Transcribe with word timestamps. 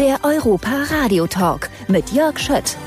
Der 0.00 0.20
Europa 0.24 0.84
Radio 0.88 1.26
Talk 1.26 1.68
mit 1.88 2.10
Jörg 2.12 2.38
Schött. 2.38 2.78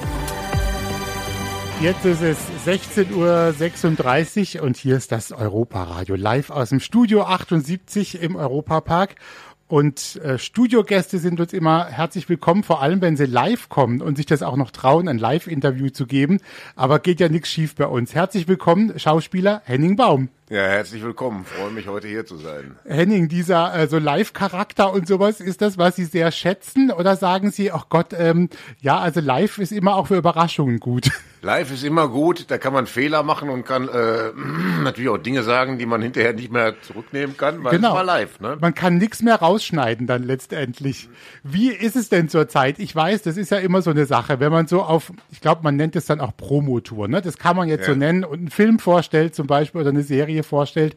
Jetzt 1.80 2.04
ist 2.06 2.24
es 2.24 2.40
16.36 2.66 4.58
Uhr 4.58 4.64
und 4.64 4.78
hier 4.78 4.98
ist 4.98 5.12
das 5.12 5.32
Europa 5.32 5.84
Radio 5.84 6.16
live 6.16 6.50
aus 6.50 6.70
dem 6.70 6.80
Studio 6.80 7.22
78 7.22 8.20
im 8.20 8.36
Europapark. 8.36 9.14
Und 9.68 10.16
äh, 10.24 10.40
Studiogäste 10.40 11.20
sind 11.20 11.40
uns 11.40 11.54
immer 11.54 11.86
herzlich 11.86 12.28
willkommen, 12.30 12.64
vor 12.64 12.82
allem 12.82 13.00
wenn 13.02 13.16
sie 13.16 13.28
live 13.28 13.70
kommen 13.70 14.02
und 14.02 14.18
sich 14.18 14.26
das 14.26 14.42
auch 14.42 14.56
noch 14.56 14.72
trauen, 14.72 15.08
ein 15.08 15.20
Live-Interview 15.20 15.90
zu 15.90 16.08
geben. 16.08 16.40
Aber 16.76 16.98
geht 16.98 17.20
ja 17.20 17.30
nichts 17.30 17.50
schief 17.50 17.76
bei 17.76 17.86
uns. 17.86 18.16
Herzlich 18.16 18.48
willkommen, 18.48 18.98
Schauspieler 18.98 19.62
Henning 19.66 19.96
Baum. 19.96 20.30
Ja, 20.54 20.68
herzlich 20.68 21.02
willkommen. 21.02 21.46
Freue 21.46 21.72
mich, 21.72 21.88
heute 21.88 22.08
hier 22.08 22.28
zu 22.28 22.38
sein. 22.38 22.76
Henning, 22.86 23.28
dieser 23.28 23.74
äh, 23.74 23.88
so 23.88 23.98
Live-Charakter 23.98 24.94
und 24.94 25.08
sowas, 25.08 25.42
ist 25.42 25.64
das, 25.64 25.80
was 25.80 25.96
Sie 25.96 26.06
sehr 26.06 26.32
schätzen? 26.32 26.92
Oder 26.92 27.16
sagen 27.16 27.50
Sie, 27.50 27.72
ach 27.72 27.88
Gott, 27.90 28.14
ähm, 28.16 28.50
ja, 28.80 29.00
also 29.00 29.20
live 29.20 29.58
ist 29.58 29.72
immer 29.72 29.96
auch 29.96 30.06
für 30.06 30.16
Überraschungen 30.18 30.80
gut? 30.80 31.10
Live 31.44 31.74
ist 31.74 31.84
immer 31.84 32.08
gut, 32.08 32.50
da 32.52 32.58
kann 32.58 32.72
man 32.72 32.88
Fehler 32.88 33.22
machen 33.22 33.50
und 33.50 33.66
kann 33.66 33.90
äh, 33.90 34.32
natürlich 34.82 35.10
auch 35.10 35.18
Dinge 35.18 35.44
sagen, 35.44 35.78
die 35.78 35.86
man 35.86 36.02
hinterher 36.02 36.32
nicht 36.32 36.54
mehr 36.54 36.76
zurücknehmen 36.82 37.36
kann, 37.36 37.66
weil 37.66 37.76
genau. 37.76 37.90
es 37.90 37.96
war 37.96 38.04
live. 38.06 38.40
Ne? 38.40 38.58
Man 38.62 38.74
kann 38.74 38.98
nichts 38.98 39.22
mehr 39.22 39.36
rausschneiden 39.36 40.08
dann 40.08 40.24
letztendlich. 40.24 41.10
Wie 41.44 41.70
ist 41.70 41.98
es 41.98 42.08
denn 42.08 42.30
zurzeit? 42.30 42.80
Ich 42.80 42.96
weiß, 42.96 43.24
das 43.24 43.36
ist 43.36 43.52
ja 43.52 43.58
immer 43.58 43.82
so 43.82 43.92
eine 43.92 44.06
Sache, 44.06 44.40
wenn 44.40 44.54
man 44.54 44.68
so 44.68 44.84
auf, 44.84 45.12
ich 45.32 45.42
glaube, 45.42 45.64
man 45.64 45.76
nennt 45.76 45.98
es 45.98 46.06
dann 46.06 46.22
auch 46.22 46.38
Promotour, 46.38 47.10
ne? 47.10 47.22
Das 47.22 47.38
kann 47.38 47.58
man 47.58 47.68
jetzt 47.68 47.88
ja. 47.88 47.94
so 47.94 48.00
nennen 48.00 48.24
und 48.24 48.40
einen 48.40 48.50
Film 48.50 48.80
vorstellt 48.80 49.36
zum 49.36 49.46
Beispiel 49.46 49.82
oder 49.82 49.90
eine 49.90 50.04
Serie 50.04 50.43
vorstellt. 50.44 50.96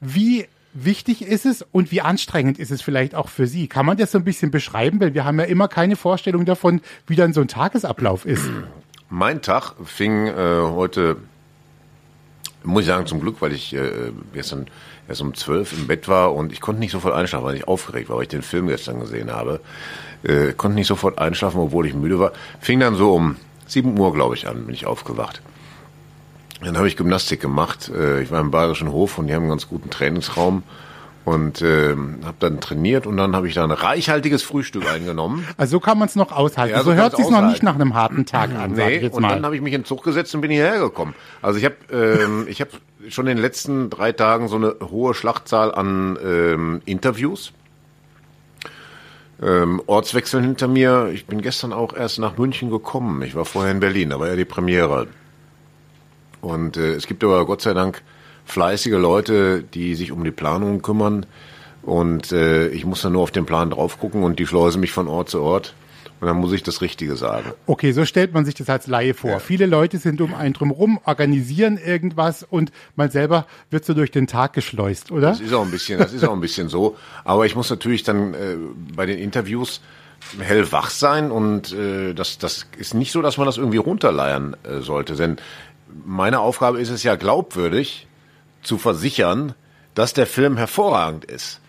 Wie 0.00 0.46
wichtig 0.74 1.22
ist 1.22 1.46
es 1.46 1.64
und 1.72 1.90
wie 1.92 2.00
anstrengend 2.00 2.58
ist 2.58 2.70
es 2.70 2.82
vielleicht 2.82 3.14
auch 3.14 3.28
für 3.28 3.46
Sie? 3.46 3.68
Kann 3.68 3.86
man 3.86 3.96
das 3.96 4.12
so 4.12 4.18
ein 4.18 4.24
bisschen 4.24 4.50
beschreiben? 4.50 5.00
Weil 5.00 5.14
wir 5.14 5.24
haben 5.24 5.38
ja 5.38 5.46
immer 5.46 5.68
keine 5.68 5.96
Vorstellung 5.96 6.44
davon, 6.44 6.80
wie 7.06 7.16
dann 7.16 7.32
so 7.32 7.40
ein 7.40 7.48
Tagesablauf 7.48 8.26
ist. 8.26 8.44
Mein 9.08 9.42
Tag 9.42 9.74
fing 9.84 10.26
äh, 10.26 10.32
heute, 10.34 11.16
muss 12.64 12.82
ich 12.82 12.88
sagen, 12.88 13.06
zum 13.06 13.20
Glück, 13.20 13.36
weil 13.40 13.52
ich 13.52 13.74
äh, 13.74 14.10
gestern 14.32 14.66
erst 15.08 15.20
um 15.20 15.34
zwölf 15.34 15.72
im 15.72 15.86
Bett 15.86 16.08
war 16.08 16.34
und 16.34 16.52
ich 16.52 16.60
konnte 16.60 16.80
nicht 16.80 16.92
sofort 16.92 17.14
einschlafen, 17.14 17.44
weil 17.44 17.56
ich 17.56 17.68
aufgeregt 17.68 18.08
war, 18.08 18.16
weil 18.16 18.24
ich 18.24 18.28
den 18.28 18.42
Film 18.42 18.66
gestern 18.68 19.00
gesehen 19.00 19.30
habe. 19.30 19.60
Äh, 20.22 20.52
konnte 20.54 20.74
nicht 20.74 20.86
sofort 20.86 21.18
einschlafen, 21.18 21.60
obwohl 21.60 21.86
ich 21.86 21.94
müde 21.94 22.18
war. 22.18 22.32
Fing 22.60 22.80
dann 22.80 22.94
so 22.94 23.14
um 23.14 23.36
sieben 23.66 23.98
Uhr, 23.98 24.12
glaube 24.12 24.34
ich, 24.34 24.48
an, 24.48 24.64
bin 24.66 24.74
ich 24.74 24.86
aufgewacht. 24.86 25.42
Dann 26.60 26.76
habe 26.76 26.88
ich 26.88 26.96
Gymnastik 26.96 27.40
gemacht. 27.40 27.90
Äh, 27.94 28.22
ich 28.22 28.30
war 28.30 28.40
im 28.40 28.50
Bayerischen 28.50 28.92
Hof 28.92 29.18
und 29.18 29.26
die 29.26 29.34
haben 29.34 29.42
einen 29.42 29.50
ganz 29.50 29.68
guten 29.68 29.90
Trainingsraum 29.90 30.62
und 31.24 31.62
äh, 31.62 31.90
habe 31.90 32.36
dann 32.38 32.60
trainiert 32.60 33.06
und 33.06 33.16
dann 33.16 33.34
habe 33.34 33.48
ich 33.48 33.54
da 33.54 33.64
ein 33.64 33.70
reichhaltiges 33.70 34.42
Frühstück 34.42 34.90
eingenommen. 34.90 35.46
Also 35.56 35.76
so 35.76 35.80
kann 35.80 35.98
man 35.98 36.08
es 36.08 36.16
noch 36.16 36.32
aushalten. 36.32 36.74
Ja, 36.74 36.82
so, 36.82 36.90
so 36.90 36.96
hört 36.96 37.16
sich 37.16 37.28
noch 37.30 37.46
nicht 37.46 37.62
nach 37.62 37.74
einem 37.74 37.94
harten 37.94 38.26
Tag 38.26 38.50
an. 38.54 38.72
Nee, 38.72 39.08
und 39.08 39.22
mal. 39.22 39.30
dann 39.30 39.44
habe 39.44 39.56
ich 39.56 39.62
mich 39.62 39.72
in 39.72 39.80
den 39.80 39.86
Zug 39.86 40.02
gesetzt 40.02 40.34
und 40.34 40.40
bin 40.40 40.50
hierher 40.50 40.78
gekommen. 40.78 41.14
Also 41.42 41.58
ich 41.58 41.64
habe 41.64 41.76
ähm, 41.90 42.46
ich 42.48 42.60
habe 42.60 42.70
schon 43.08 43.26
in 43.26 43.36
den 43.36 43.42
letzten 43.42 43.88
drei 43.88 44.12
Tagen 44.12 44.48
so 44.48 44.56
eine 44.56 44.76
hohe 44.90 45.14
Schlachtzahl 45.14 45.74
an 45.74 46.18
ähm, 46.22 46.82
Interviews. 46.84 47.52
Ähm, 49.42 49.80
Ortswechsel 49.86 50.42
hinter 50.42 50.68
mir. 50.68 51.10
Ich 51.12 51.26
bin 51.26 51.40
gestern 51.40 51.72
auch 51.72 51.94
erst 51.94 52.18
nach 52.18 52.36
München 52.36 52.70
gekommen. 52.70 53.22
Ich 53.22 53.34
war 53.34 53.44
vorher 53.44 53.72
in 53.72 53.80
Berlin, 53.80 54.10
da 54.10 54.20
war 54.20 54.28
ja 54.28 54.36
die 54.36 54.44
Premiere. 54.44 55.06
Und 56.44 56.76
äh, 56.76 56.94
es 56.94 57.06
gibt 57.06 57.24
aber 57.24 57.44
Gott 57.46 57.62
sei 57.62 57.74
Dank 57.74 58.02
fleißige 58.44 58.92
Leute, 58.92 59.62
die 59.62 59.94
sich 59.94 60.12
um 60.12 60.24
die 60.24 60.30
Planung 60.30 60.82
kümmern. 60.82 61.26
Und 61.82 62.32
äh, 62.32 62.68
ich 62.68 62.84
muss 62.84 63.02
dann 63.02 63.12
nur 63.12 63.22
auf 63.22 63.30
den 63.30 63.46
Plan 63.46 63.70
drauf 63.70 63.98
gucken 63.98 64.22
und 64.22 64.38
die 64.38 64.46
schleusen 64.46 64.80
mich 64.80 64.92
von 64.92 65.08
Ort 65.08 65.30
zu 65.30 65.40
Ort. 65.40 65.74
Und 66.20 66.28
dann 66.28 66.38
muss 66.38 66.52
ich 66.52 66.62
das 66.62 66.80
Richtige 66.80 67.16
sagen. 67.16 67.52
Okay, 67.66 67.92
so 67.92 68.06
stellt 68.06 68.32
man 68.32 68.46
sich 68.46 68.54
das 68.54 68.70
als 68.70 68.86
Laie 68.86 69.12
vor. 69.12 69.30
Ja. 69.30 69.38
Viele 69.40 69.66
Leute 69.66 69.98
sind 69.98 70.20
um 70.22 70.32
einen 70.32 70.54
drumherum, 70.54 70.98
organisieren 71.04 71.76
irgendwas 71.76 72.42
und 72.42 72.72
man 72.96 73.10
selber 73.10 73.46
wird 73.68 73.84
so 73.84 73.92
durch 73.92 74.10
den 74.10 74.26
Tag 74.26 74.54
geschleust, 74.54 75.10
oder? 75.10 75.30
Das 75.30 75.40
ist 75.40 75.52
auch 75.52 75.64
ein 75.64 75.70
bisschen, 75.70 75.98
das 75.98 76.14
ist 76.14 76.24
auch 76.24 76.32
ein 76.32 76.40
bisschen 76.40 76.68
so. 76.68 76.96
Aber 77.24 77.44
ich 77.44 77.56
muss 77.56 77.68
natürlich 77.68 78.04
dann 78.04 78.32
äh, 78.32 78.56
bei 78.94 79.04
den 79.04 79.18
Interviews 79.18 79.82
hellwach 80.38 80.90
sein 80.90 81.30
und 81.30 81.72
äh, 81.72 82.14
das, 82.14 82.38
das 82.38 82.66
ist 82.78 82.94
nicht 82.94 83.12
so, 83.12 83.20
dass 83.20 83.36
man 83.36 83.46
das 83.46 83.58
irgendwie 83.58 83.78
runterleiern 83.78 84.56
äh, 84.62 84.80
sollte. 84.80 85.16
Denn 85.16 85.36
meine 86.04 86.40
Aufgabe 86.40 86.80
ist 86.80 86.90
es 86.90 87.02
ja 87.02 87.16
glaubwürdig, 87.16 88.06
zu 88.62 88.78
versichern, 88.78 89.54
dass 89.94 90.14
der 90.14 90.26
Film 90.26 90.56
hervorragend 90.56 91.24
ist. 91.24 91.60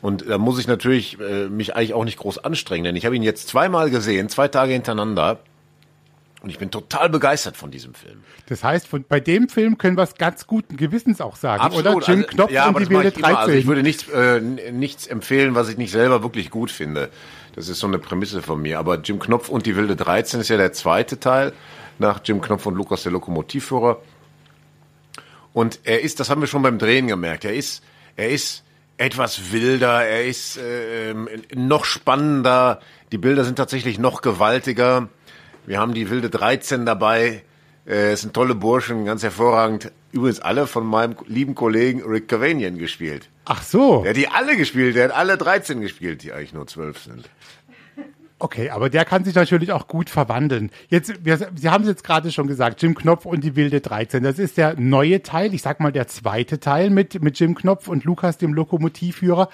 Und 0.00 0.28
da 0.28 0.38
muss 0.38 0.58
ich 0.58 0.66
natürlich 0.66 1.18
äh, 1.20 1.48
mich 1.48 1.76
eigentlich 1.76 1.94
auch 1.94 2.04
nicht 2.04 2.18
groß 2.18 2.38
anstrengen, 2.38 2.84
denn 2.84 2.96
ich 2.96 3.06
habe 3.06 3.16
ihn 3.16 3.22
jetzt 3.22 3.48
zweimal 3.48 3.90
gesehen, 3.90 4.28
zwei 4.28 4.48
Tage 4.48 4.72
hintereinander. 4.72 5.40
Und 6.42 6.50
ich 6.50 6.58
bin 6.58 6.70
total 6.70 7.08
begeistert 7.08 7.56
von 7.56 7.70
diesem 7.70 7.94
Film. 7.94 8.18
Das 8.50 8.62
heißt, 8.62 8.86
von, 8.86 9.06
bei 9.08 9.18
dem 9.18 9.48
Film 9.48 9.78
können 9.78 9.96
wir 9.96 10.02
es 10.02 10.14
ganz 10.16 10.46
guten 10.46 10.76
Gewissens 10.76 11.22
auch 11.22 11.36
sagen, 11.36 11.62
Absolut. 11.62 11.86
oder? 11.86 12.06
Jim 12.06 12.16
also, 12.18 12.28
Knopf 12.28 12.50
ja, 12.50 12.68
und 12.68 12.78
die 12.78 12.90
wilde 12.90 13.12
13. 13.12 13.34
Also 13.34 13.52
ich 13.52 13.66
würde 13.66 13.82
nichts, 13.82 14.06
äh, 14.10 14.42
nichts 14.42 15.06
empfehlen, 15.06 15.54
was 15.54 15.70
ich 15.70 15.78
nicht 15.78 15.90
selber 15.90 16.22
wirklich 16.22 16.50
gut 16.50 16.70
finde. 16.70 17.08
Das 17.54 17.70
ist 17.70 17.78
so 17.78 17.86
eine 17.86 17.98
Prämisse 17.98 18.42
von 18.42 18.60
mir. 18.60 18.78
Aber 18.78 19.00
Jim 19.00 19.20
Knopf 19.20 19.48
und 19.48 19.64
die 19.64 19.74
wilde 19.74 19.96
13 19.96 20.40
ist 20.40 20.50
ja 20.50 20.58
der 20.58 20.74
zweite 20.74 21.18
Teil 21.18 21.54
nach 21.98 22.20
Jim 22.24 22.40
Knopf 22.40 22.66
und 22.66 22.74
Lukas 22.74 23.02
der 23.02 23.12
Lokomotivführer. 23.12 24.00
Und 25.52 25.80
er 25.84 26.00
ist, 26.02 26.20
das 26.20 26.30
haben 26.30 26.40
wir 26.40 26.48
schon 26.48 26.62
beim 26.62 26.78
Drehen 26.78 27.06
gemerkt, 27.06 27.44
er 27.44 27.54
ist, 27.54 27.82
er 28.16 28.30
ist 28.30 28.64
etwas 28.96 29.52
wilder, 29.52 30.04
er 30.04 30.24
ist 30.24 30.56
äh, 30.56 31.14
noch 31.54 31.84
spannender, 31.84 32.80
die 33.12 33.18
Bilder 33.18 33.44
sind 33.44 33.56
tatsächlich 33.56 33.98
noch 33.98 34.22
gewaltiger. 34.22 35.08
Wir 35.66 35.78
haben 35.78 35.94
die 35.94 36.10
wilde 36.10 36.30
13 36.30 36.84
dabei, 36.84 37.42
äh, 37.86 38.12
es 38.12 38.22
sind 38.22 38.34
tolle 38.34 38.54
Burschen, 38.54 39.04
ganz 39.04 39.22
hervorragend. 39.22 39.92
Übrigens 40.12 40.40
alle 40.40 40.66
von 40.66 40.86
meinem 40.86 41.16
lieben 41.26 41.54
Kollegen 41.54 42.02
Rick 42.02 42.28
Cavanian 42.28 42.78
gespielt. 42.78 43.28
Ach 43.46 43.62
so. 43.62 44.02
Der 44.02 44.10
hat 44.10 44.16
die 44.16 44.28
alle 44.28 44.56
gespielt, 44.56 44.96
der 44.96 45.04
hat 45.04 45.14
alle 45.14 45.36
13 45.36 45.80
gespielt, 45.80 46.22
die 46.22 46.32
eigentlich 46.32 46.52
nur 46.52 46.66
12 46.66 46.98
sind. 46.98 47.28
Okay, 48.40 48.70
aber 48.70 48.90
der 48.90 49.04
kann 49.04 49.24
sich 49.24 49.34
natürlich 49.34 49.72
auch 49.72 49.86
gut 49.86 50.10
verwandeln. 50.10 50.70
Jetzt, 50.88 51.24
wir, 51.24 51.38
Sie 51.54 51.68
haben 51.68 51.82
es 51.82 51.88
jetzt 51.88 52.04
gerade 52.04 52.32
schon 52.32 52.48
gesagt, 52.48 52.82
Jim 52.82 52.94
Knopf 52.94 53.26
und 53.26 53.44
die 53.44 53.54
wilde 53.54 53.80
13. 53.80 54.22
Das 54.24 54.38
ist 54.38 54.56
der 54.56 54.78
neue 54.78 55.22
Teil, 55.22 55.54
ich 55.54 55.62
sag 55.62 55.80
mal 55.80 55.92
der 55.92 56.08
zweite 56.08 56.58
Teil 56.58 56.90
mit, 56.90 57.22
mit 57.22 57.38
Jim 57.38 57.54
Knopf 57.54 57.86
und 57.86 58.04
Lukas, 58.04 58.36
dem 58.36 58.52
Lokomotivführer. 58.52 59.48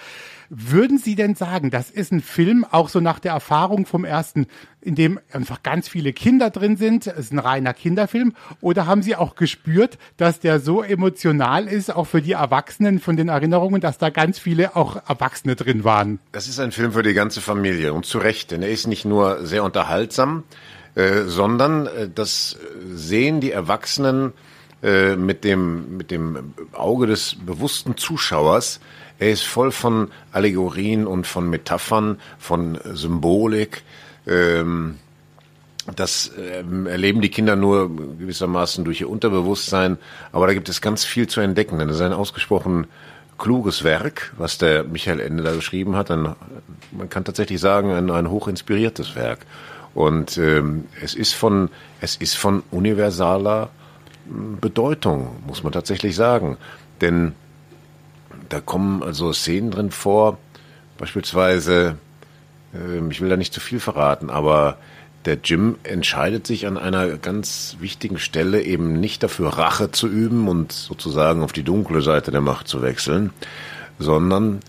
Würden 0.52 0.98
Sie 0.98 1.14
denn 1.14 1.36
sagen, 1.36 1.70
das 1.70 1.90
ist 1.90 2.10
ein 2.10 2.20
Film, 2.20 2.66
auch 2.68 2.88
so 2.88 2.98
nach 2.98 3.20
der 3.20 3.30
Erfahrung 3.30 3.86
vom 3.86 4.04
ersten, 4.04 4.48
in 4.80 4.96
dem 4.96 5.20
einfach 5.32 5.62
ganz 5.62 5.88
viele 5.88 6.12
Kinder 6.12 6.50
drin 6.50 6.76
sind, 6.76 7.06
es 7.06 7.26
ist 7.26 7.32
ein 7.32 7.38
reiner 7.38 7.72
Kinderfilm, 7.72 8.32
oder 8.60 8.86
haben 8.86 9.02
Sie 9.02 9.14
auch 9.14 9.36
gespürt, 9.36 9.96
dass 10.16 10.40
der 10.40 10.58
so 10.58 10.82
emotional 10.82 11.68
ist, 11.68 11.94
auch 11.94 12.08
für 12.08 12.20
die 12.20 12.32
Erwachsenen 12.32 12.98
von 12.98 13.16
den 13.16 13.28
Erinnerungen, 13.28 13.80
dass 13.80 13.98
da 13.98 14.10
ganz 14.10 14.40
viele 14.40 14.74
auch 14.74 14.96
Erwachsene 15.08 15.54
drin 15.54 15.84
waren? 15.84 16.18
Das 16.32 16.48
ist 16.48 16.58
ein 16.58 16.72
Film 16.72 16.90
für 16.90 17.04
die 17.04 17.14
ganze 17.14 17.40
Familie 17.40 17.92
und 17.92 18.04
zu 18.04 18.18
Recht, 18.18 18.50
denn 18.50 18.62
ist 18.70 18.86
nicht 18.86 19.04
nur 19.04 19.44
sehr 19.46 19.64
unterhaltsam, 19.64 20.44
äh, 20.94 21.22
sondern 21.26 21.86
äh, 21.86 22.08
das 22.14 22.56
sehen 22.92 23.40
die 23.40 23.52
Erwachsenen 23.52 24.32
äh, 24.82 25.16
mit 25.16 25.44
dem, 25.44 25.96
mit 25.96 26.10
dem 26.10 26.54
Auge 26.72 27.06
des 27.06 27.36
bewussten 27.44 27.96
Zuschauers 27.96 28.80
er 29.20 29.30
ist 29.30 29.42
voll 29.44 29.70
von 29.70 30.10
Allegorien 30.32 31.06
und 31.06 31.26
von 31.26 31.48
Metaphern, 31.50 32.18
von 32.38 32.78
Symbolik. 32.84 33.82
Ähm, 34.26 34.96
das 35.94 36.32
ähm, 36.38 36.86
erleben 36.86 37.20
die 37.20 37.28
Kinder 37.28 37.54
nur 37.54 37.94
gewissermaßen 37.94 38.82
durch 38.84 39.02
ihr 39.02 39.10
Unterbewusstsein, 39.10 39.98
aber 40.32 40.46
da 40.46 40.54
gibt 40.54 40.70
es 40.70 40.80
ganz 40.80 41.04
viel 41.04 41.28
zu 41.28 41.40
entdecken, 41.40 41.78
denn 41.78 41.90
es 41.90 41.96
ist 41.96 42.02
ein 42.02 42.14
ausgesprochen 42.14 42.86
kluges 43.40 43.82
Werk, 43.82 44.32
was 44.38 44.58
der 44.58 44.84
Michael 44.84 45.18
Ende 45.18 45.42
da 45.42 45.52
geschrieben 45.52 45.96
hat. 45.96 46.12
Ein, 46.12 46.36
man 46.92 47.10
kann 47.10 47.24
tatsächlich 47.24 47.58
sagen, 47.60 47.90
ein, 47.90 48.10
ein 48.10 48.30
hoch 48.30 48.46
inspiriertes 48.46 49.16
Werk. 49.16 49.40
Und 49.94 50.38
ähm, 50.38 50.84
es 51.02 51.14
ist 51.14 51.32
von 51.32 51.68
es 52.00 52.14
ist 52.14 52.36
von 52.36 52.62
universaler 52.70 53.70
hm, 54.28 54.58
Bedeutung, 54.60 55.36
muss 55.46 55.64
man 55.64 55.72
tatsächlich 55.72 56.14
sagen. 56.14 56.58
Denn 57.00 57.32
da 58.48 58.60
kommen 58.60 59.02
also 59.02 59.32
Szenen 59.32 59.72
drin 59.72 59.90
vor, 59.90 60.38
beispielsweise, 60.98 61.96
äh, 62.74 63.08
ich 63.10 63.20
will 63.20 63.30
da 63.30 63.36
nicht 63.36 63.54
zu 63.54 63.60
viel 63.60 63.80
verraten, 63.80 64.30
aber 64.30 64.76
der 65.26 65.38
Jim 65.42 65.76
entscheidet 65.82 66.46
sich 66.46 66.66
an 66.66 66.78
einer 66.78 67.18
ganz 67.18 67.76
wichtigen 67.78 68.18
Stelle 68.18 68.62
eben 68.62 69.00
nicht 69.00 69.22
dafür 69.22 69.50
Rache 69.50 69.90
zu 69.90 70.08
üben 70.08 70.48
und 70.48 70.72
sozusagen 70.72 71.42
auf 71.42 71.52
die 71.52 71.62
dunkle 71.62 72.00
Seite 72.00 72.30
der 72.30 72.40
Macht 72.40 72.68
zu 72.68 72.80
wechseln, 72.80 73.30
sondern 73.98 74.60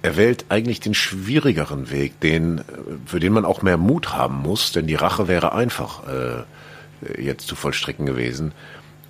er 0.00 0.16
wählt 0.16 0.46
eigentlich 0.48 0.80
den 0.80 0.94
schwierigeren 0.94 1.90
Weg, 1.90 2.18
den, 2.20 2.62
für 3.06 3.20
den 3.20 3.32
man 3.32 3.44
auch 3.44 3.62
mehr 3.62 3.76
Mut 3.76 4.14
haben 4.14 4.36
muss, 4.36 4.72
denn 4.72 4.86
die 4.86 4.96
Rache 4.96 5.28
wäre 5.28 5.52
einfach 5.52 6.02
äh, 6.08 7.22
jetzt 7.22 7.46
zu 7.46 7.54
vollstrecken 7.54 8.06
gewesen. 8.06 8.52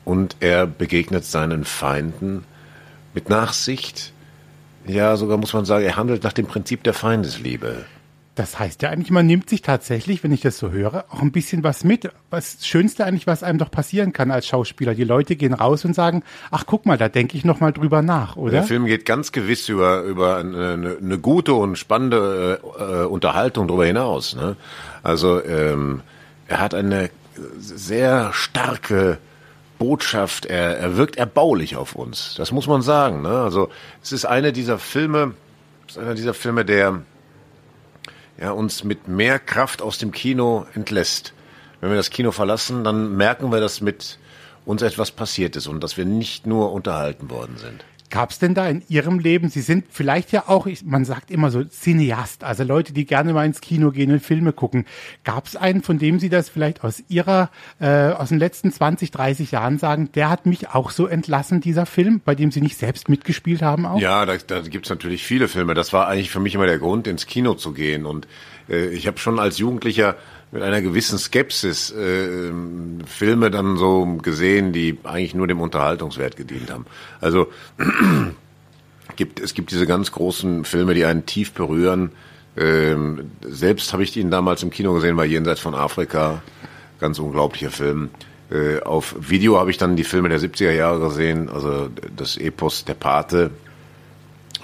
Und 0.05 0.37
er 0.41 0.67
begegnet 0.67 1.25
seinen 1.25 1.65
Feinden 1.65 2.45
mit 3.15 3.29
Nachsicht. 3.29 4.13
Ja, 4.87 5.17
sogar 5.17 5.39
muss 5.39 5.53
man 5.53 5.65
sagen, 5.65 5.85
er 5.85 5.97
handelt 5.97 6.25
nach 6.25 6.33
dem 6.33 6.47
Prinzip 6.47 6.83
der 6.83 6.95
Feindesliebe. 6.95 7.85
Das 8.35 8.59
heißt 8.59 8.81
ja 8.81 8.89
eigentlich, 8.89 9.11
man 9.11 9.27
nimmt 9.27 9.51
sich 9.51 9.61
tatsächlich, 9.61 10.25
wenn 10.25 10.33
ich 10.33 10.41
das 10.41 10.57
so 10.57 10.71
höre, 10.71 11.05
auch 11.11 11.21
ein 11.21 11.33
bisschen 11.33 11.63
was 11.63 11.85
mit. 11.85 12.11
Was 12.31 12.67
Schönste 12.67 13.05
eigentlich, 13.05 13.27
was 13.27 13.43
einem 13.43 13.59
doch 13.59 13.71
passieren 13.71 14.15
kann 14.15 14.31
als 14.31 14.47
Schauspieler. 14.47 14.95
Die 14.95 15.05
Leute 15.05 15.37
gehen 15.37 15.53
raus 15.53 15.85
und 15.85 15.95
sagen, 15.95 16.23
ach 16.51 16.65
guck 16.65 16.87
mal, 16.87 16.97
da 16.97 17.11
denke 17.11 17.37
ich 17.37 17.45
noch 17.45 17.61
mal 17.61 17.73
drüber 17.73 18.01
nach, 18.01 18.37
oder? 18.37 18.53
Der 18.53 18.63
Film 18.63 18.87
geht 18.87 19.05
ganz 19.05 19.33
gewiss 19.33 19.69
über, 19.69 20.01
über 20.03 20.39
eine, 20.39 20.97
eine 20.99 21.19
gute 21.19 21.53
und 21.53 21.77
spannende 21.77 22.61
äh, 22.79 23.05
Unterhaltung 23.05 23.69
darüber 23.69 23.85
hinaus. 23.85 24.35
Ne? 24.35 24.57
Also 25.03 25.45
ähm, 25.45 26.01
er 26.49 26.61
hat 26.61 26.75
eine 26.75 27.11
sehr 27.59 28.33
starke 28.33 29.19
Botschaft, 29.79 30.47
er, 30.47 30.79
er 30.79 30.97
wirkt 30.97 31.17
erbaulich 31.17 31.77
auf 31.77 31.95
uns. 31.95 32.35
Das 32.39 32.51
muss 32.51 32.67
man 32.67 32.81
sagen. 32.81 33.21
Ne? 33.21 33.43
Also 33.43 33.69
es 34.03 34.13
ist 34.13 34.25
eine 34.25 34.55
dieser 34.55 34.79
Filme, 34.79 35.35
es 35.87 35.97
ist 35.97 36.03
einer 36.03 36.15
dieser 36.15 36.33
Filme, 36.33 36.65
der 36.65 37.03
ja, 38.39 38.51
uns 38.51 38.85
mit 38.85 39.09
mehr 39.09 39.39
Kraft 39.39 39.83
aus 39.83 39.99
dem 39.99 40.13
Kino 40.13 40.67
entlässt. 40.75 41.35
Wenn 41.81 41.91
wir 41.91 41.97
das 41.97 42.11
Kino 42.11 42.33
verlassen, 42.33 42.85
dann 42.85 43.17
merken 43.17 43.51
wir, 43.51 43.61
dass 43.61 43.81
mit 43.81 44.19
uns 44.65 44.83
etwas 44.83 45.11
passiert 45.11 45.57
ist 45.57 45.67
und 45.67 45.83
dass 45.83 45.97
wir 45.97 46.05
nicht 46.05 46.47
nur 46.47 46.73
unterhalten 46.73 47.31
worden 47.31 47.57
sind. 47.59 47.85
Gab 48.13 48.31
es 48.31 48.39
denn 48.39 48.55
da 48.55 48.69
in 48.69 48.83
Ihrem 48.91 49.19
Leben, 49.19 49.49
Sie 49.49 49.63
sind 49.63 49.87
vielleicht 49.89 50.33
ja 50.33 50.45
auch, 50.47 50.69
man 50.85 51.07
sagt 51.07 51.31
immer 51.31 51.51
so 51.51 51.65
Cineast, 51.65 52.45
also 52.45 52.63
Leute, 52.63 52.93
die 52.93 53.07
gerne 53.07 53.33
mal 53.33 53.47
ins 53.47 53.63
Kino 53.63 53.91
gehen 53.91 54.13
und 54.13 54.21
Filme 54.21 54.53
gucken. 54.53 54.85
Gab 55.25 55.47
es 55.47 55.57
einen, 55.57 55.83
von 55.83 55.99
dem 55.99 56.21
Sie 56.21 56.29
das 56.29 56.51
vielleicht 56.51 56.85
aus 56.85 57.03
Ihrer, 57.09 57.51
äh, 57.81 58.11
aus 58.11 58.29
den 58.29 58.39
letzten 58.39 58.71
20, 58.71 59.13
30 59.13 59.53
Jahren 59.53 59.79
sagen, 59.79 60.11
der 60.15 60.29
hat 60.29 60.45
mich 60.45 60.69
auch 60.69 60.91
so 60.91 61.07
entlassen, 61.07 61.63
dieser 61.63 61.87
Film, 61.87 62.21
bei 62.23 62.35
dem 62.35 62.53
Sie 62.53 62.61
nicht 62.61 62.77
selbst 62.77 63.09
mitgespielt 63.09 63.63
haben 63.63 63.87
auch? 63.87 63.99
Ja, 63.99 64.27
da, 64.27 64.37
da 64.37 64.61
gibt 64.61 64.85
es 64.85 64.91
natürlich 64.91 65.25
viele 65.25 65.49
Filme. 65.49 65.73
Das 65.73 65.95
war 65.95 66.07
eigentlich 66.07 66.31
für 66.31 66.41
mich 66.41 66.55
immer 66.55 66.67
der 66.67 66.79
Grund, 66.79 67.07
ins 67.07 67.25
Kino 67.25 67.55
zu 67.55 67.73
gehen. 67.73 68.05
Und 68.05 68.29
äh, 68.69 68.89
ich 68.89 69.07
habe 69.07 69.17
schon 69.17 69.39
als 69.39 69.57
Jugendlicher 69.57 70.17
mit 70.53 70.63
einer 70.63 70.83
gewissen 70.83 71.19
Skepsis 71.19 71.91
äh, 71.91 72.53
Filme 73.07 73.51
dann 73.51 73.79
so 73.79 74.05
gesehen, 74.23 74.73
die 74.73 74.99
eigentlich 75.03 75.35
nur 75.35 75.47
dem 75.47 75.61
Unterhaltungswert 75.61 76.37
gedient 76.37 76.71
haben. 76.71 76.87
Also 77.21 77.49
gibt 79.17 79.41
es 79.41 79.55
gibt 79.55 79.71
diese 79.71 79.87
ganz 79.87 80.13
großen 80.13 80.65
Filme, 80.65 80.93
die 80.95 81.07
einen 81.07 81.25
tief 81.25 81.53
berühren. 81.53 82.13
Ähm, 82.55 83.31
selbst 83.41 83.95
habe 83.95 84.03
ich 84.03 84.15
ihn 84.15 84.31
damals 84.31 84.63
im 84.63 84.69
Kino 84.69 84.93
gesehen 84.93 85.17
bei 85.17 85.25
Jenseits 85.25 85.61
von 85.61 85.75
Afrika, 85.75 86.43
ganz 87.01 87.19
unglaublicher 87.19 87.71
Film. 87.71 88.11
Äh, 88.51 88.81
auf 88.81 89.17
Video 89.19 89.59
habe 89.59 89.71
ich 89.71 89.79
dann 89.79 89.97
die 89.97 90.05
Filme 90.05 90.29
der 90.29 90.39
70er 90.39 90.73
Jahre 90.73 91.01
gesehen, 91.01 91.49
also 91.49 91.89
das 92.15 92.37
Epos 92.37 92.85
Der 92.85 92.95
Pate. 92.95 93.51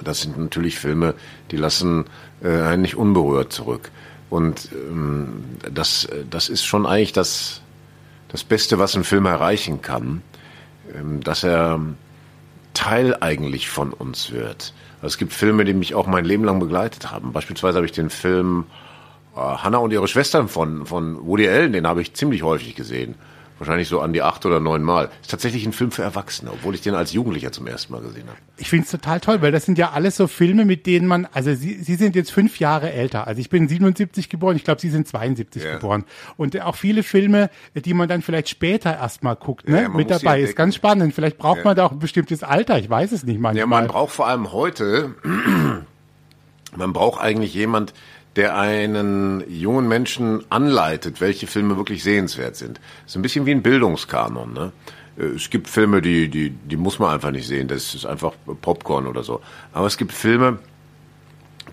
Das 0.04 0.20
sind 0.20 0.38
natürlich 0.38 0.78
Filme, 0.78 1.14
die 1.50 1.56
lassen 1.56 2.04
äh, 2.42 2.48
einen 2.48 2.82
nicht 2.82 2.96
unberührt 2.96 3.54
zurück. 3.54 3.90
Und 4.30 4.68
ähm, 4.72 5.44
das, 5.72 6.08
das 6.30 6.48
ist 6.48 6.64
schon 6.64 6.86
eigentlich 6.86 7.12
das, 7.12 7.62
das 8.28 8.44
Beste, 8.44 8.78
was 8.78 8.94
ein 8.94 9.04
Film 9.04 9.26
erreichen 9.26 9.80
kann, 9.80 10.22
ähm, 10.94 11.22
dass 11.22 11.44
er 11.44 11.80
Teil 12.74 13.16
eigentlich 13.20 13.68
von 13.68 13.92
uns 13.92 14.30
wird. 14.30 14.74
Also 14.96 15.14
es 15.14 15.18
gibt 15.18 15.32
Filme, 15.32 15.64
die 15.64 15.74
mich 15.74 15.94
auch 15.94 16.06
mein 16.06 16.24
Leben 16.24 16.44
lang 16.44 16.60
begleitet 16.60 17.10
haben. 17.10 17.32
Beispielsweise 17.32 17.76
habe 17.76 17.86
ich 17.86 17.92
den 17.92 18.10
Film 18.10 18.66
äh, 19.34 19.40
Hannah 19.40 19.78
und 19.78 19.92
ihre 19.92 20.08
Schwestern 20.08 20.48
von, 20.48 20.84
von 20.86 21.26
Woody 21.26 21.48
Allen, 21.48 21.72
den 21.72 21.86
habe 21.86 22.02
ich 22.02 22.14
ziemlich 22.14 22.42
häufig 22.42 22.74
gesehen 22.74 23.14
wahrscheinlich 23.58 23.88
so 23.88 24.00
an 24.00 24.12
die 24.12 24.22
acht 24.22 24.44
oder 24.46 24.60
neun 24.60 24.82
Mal. 24.82 25.10
Ist 25.20 25.30
tatsächlich 25.30 25.66
ein 25.66 25.72
Film 25.72 25.90
für 25.90 26.02
Erwachsene, 26.02 26.50
obwohl 26.52 26.74
ich 26.74 26.80
den 26.80 26.94
als 26.94 27.12
Jugendlicher 27.12 27.52
zum 27.52 27.66
ersten 27.66 27.92
Mal 27.92 28.02
gesehen 28.02 28.28
habe. 28.28 28.38
Ich 28.56 28.70
finde 28.70 28.84
es 28.84 28.90
total 28.90 29.20
toll, 29.20 29.42
weil 29.42 29.52
das 29.52 29.64
sind 29.64 29.78
ja 29.78 29.90
alles 29.90 30.16
so 30.16 30.26
Filme, 30.26 30.64
mit 30.64 30.86
denen 30.86 31.06
man, 31.06 31.26
also 31.32 31.54
Sie, 31.54 31.82
Sie 31.82 31.94
sind 31.94 32.16
jetzt 32.16 32.30
fünf 32.30 32.58
Jahre 32.58 32.92
älter. 32.92 33.26
Also 33.26 33.40
ich 33.40 33.50
bin 33.50 33.68
77 33.68 34.28
geboren, 34.28 34.56
ich 34.56 34.64
glaube, 34.64 34.80
Sie 34.80 34.90
sind 34.90 35.06
72 35.06 35.62
ja. 35.62 35.74
geboren. 35.74 36.04
Und 36.36 36.60
auch 36.60 36.76
viele 36.76 37.02
Filme, 37.02 37.50
die 37.74 37.94
man 37.94 38.08
dann 38.08 38.22
vielleicht 38.22 38.48
später 38.48 38.94
erstmal 38.94 39.36
guckt, 39.36 39.68
ne, 39.68 39.82
ja, 39.82 39.88
mit 39.88 40.10
dabei. 40.10 40.40
Ist 40.40 40.56
ganz 40.56 40.74
spannend. 40.74 41.14
Vielleicht 41.14 41.38
braucht 41.38 41.58
ja. 41.58 41.64
man 41.64 41.76
da 41.76 41.86
auch 41.86 41.92
ein 41.92 41.98
bestimmtes 41.98 42.42
Alter, 42.42 42.78
ich 42.78 42.88
weiß 42.88 43.12
es 43.12 43.24
nicht 43.24 43.40
manchmal. 43.40 43.60
Ja, 43.60 43.66
man 43.66 43.86
braucht 43.86 44.12
vor 44.12 44.26
allem 44.26 44.52
heute, 44.52 45.14
man 46.76 46.92
braucht 46.92 47.20
eigentlich 47.20 47.54
jemand, 47.54 47.92
der 48.38 48.56
einen 48.56 49.42
jungen 49.50 49.88
Menschen 49.88 50.44
anleitet, 50.48 51.20
welche 51.20 51.48
Filme 51.48 51.76
wirklich 51.76 52.04
sehenswert 52.04 52.54
sind. 52.54 52.80
Ist 53.04 53.16
ein 53.16 53.22
bisschen 53.22 53.46
wie 53.46 53.50
ein 53.50 53.62
Bildungskanon. 53.62 54.52
Ne? 54.52 54.72
Äh, 55.18 55.24
es 55.34 55.50
gibt 55.50 55.68
Filme, 55.68 56.00
die, 56.00 56.28
die, 56.28 56.50
die 56.50 56.76
muss 56.76 57.00
man 57.00 57.12
einfach 57.12 57.32
nicht 57.32 57.48
sehen. 57.48 57.66
Das 57.66 57.96
ist 57.96 58.06
einfach 58.06 58.32
Popcorn 58.62 59.08
oder 59.08 59.24
so. 59.24 59.40
Aber 59.72 59.88
es 59.88 59.98
gibt 59.98 60.12
Filme, 60.12 60.60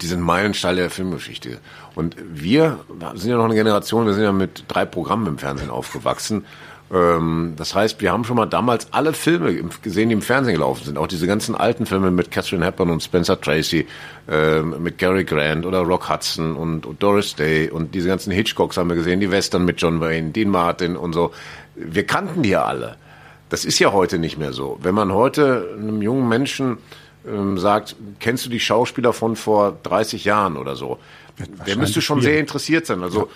die 0.01 0.07
sind 0.07 0.21
Meilensteine 0.21 0.77
der 0.77 0.89
Filmgeschichte. 0.89 1.59
Und 1.93 2.15
wir 2.33 2.79
sind 3.13 3.29
ja 3.29 3.37
noch 3.37 3.45
eine 3.45 3.53
Generation, 3.53 4.07
wir 4.07 4.15
sind 4.15 4.23
ja 4.23 4.31
mit 4.31 4.63
drei 4.67 4.85
Programmen 4.85 5.27
im 5.27 5.37
Fernsehen 5.37 5.69
aufgewachsen. 5.69 6.45
Ähm, 6.93 7.53
das 7.57 7.73
heißt, 7.73 7.99
wir 8.01 8.11
haben 8.11 8.23
schon 8.25 8.37
mal 8.37 8.45
damals 8.45 8.87
alle 8.91 9.13
Filme 9.13 9.55
gesehen, 9.81 10.09
die 10.09 10.13
im 10.13 10.21
Fernsehen 10.21 10.53
gelaufen 10.53 10.85
sind. 10.85 10.97
Auch 10.97 11.07
diese 11.07 11.25
ganzen 11.25 11.55
alten 11.55 11.85
Filme 11.85 12.11
mit 12.11 12.29
Catherine 12.29 12.63
Hepburn 12.63 12.91
und 12.91 13.01
Spencer 13.01 13.39
Tracy, 13.39 13.87
ähm, 14.29 14.75
mit 14.83 14.97
Gary 14.97 15.23
Grant 15.23 15.65
oder 15.65 15.79
Rock 15.79 16.09
Hudson 16.09 16.55
und, 16.55 16.85
Doris 16.99 17.35
Day 17.35 17.69
und 17.69 17.95
diese 17.95 18.07
ganzen 18.07 18.31
Hitchcocks 18.31 18.77
haben 18.77 18.89
wir 18.89 18.95
gesehen, 18.95 19.19
die 19.19 19.31
Western 19.31 19.65
mit 19.65 19.81
John 19.81 19.99
Wayne, 19.99 20.29
Dean 20.29 20.49
Martin 20.49 20.95
und 20.95 21.13
so. 21.13 21.31
Wir 21.75 22.05
kannten 22.05 22.43
die 22.43 22.49
ja 22.49 22.65
alle. 22.65 22.97
Das 23.49 23.65
ist 23.65 23.79
ja 23.79 23.91
heute 23.91 24.19
nicht 24.19 24.37
mehr 24.37 24.53
so. 24.53 24.77
Wenn 24.81 24.95
man 24.95 25.11
heute 25.11 25.75
einem 25.77 26.01
jungen 26.01 26.27
Menschen 26.27 26.77
ähm, 27.27 27.57
sagt, 27.57 27.95
kennst 28.19 28.45
du 28.45 28.49
die 28.49 28.59
Schauspieler 28.59 29.13
von 29.13 29.35
vor 29.35 29.77
30 29.83 30.23
Jahren 30.25 30.57
oder 30.57 30.75
so, 30.75 30.99
der 31.67 31.75
müsste 31.77 32.01
schon 32.01 32.21
sehr 32.21 32.39
interessiert 32.39 32.85
sein. 32.85 33.03
Also 33.03 33.21
ja 33.21 33.27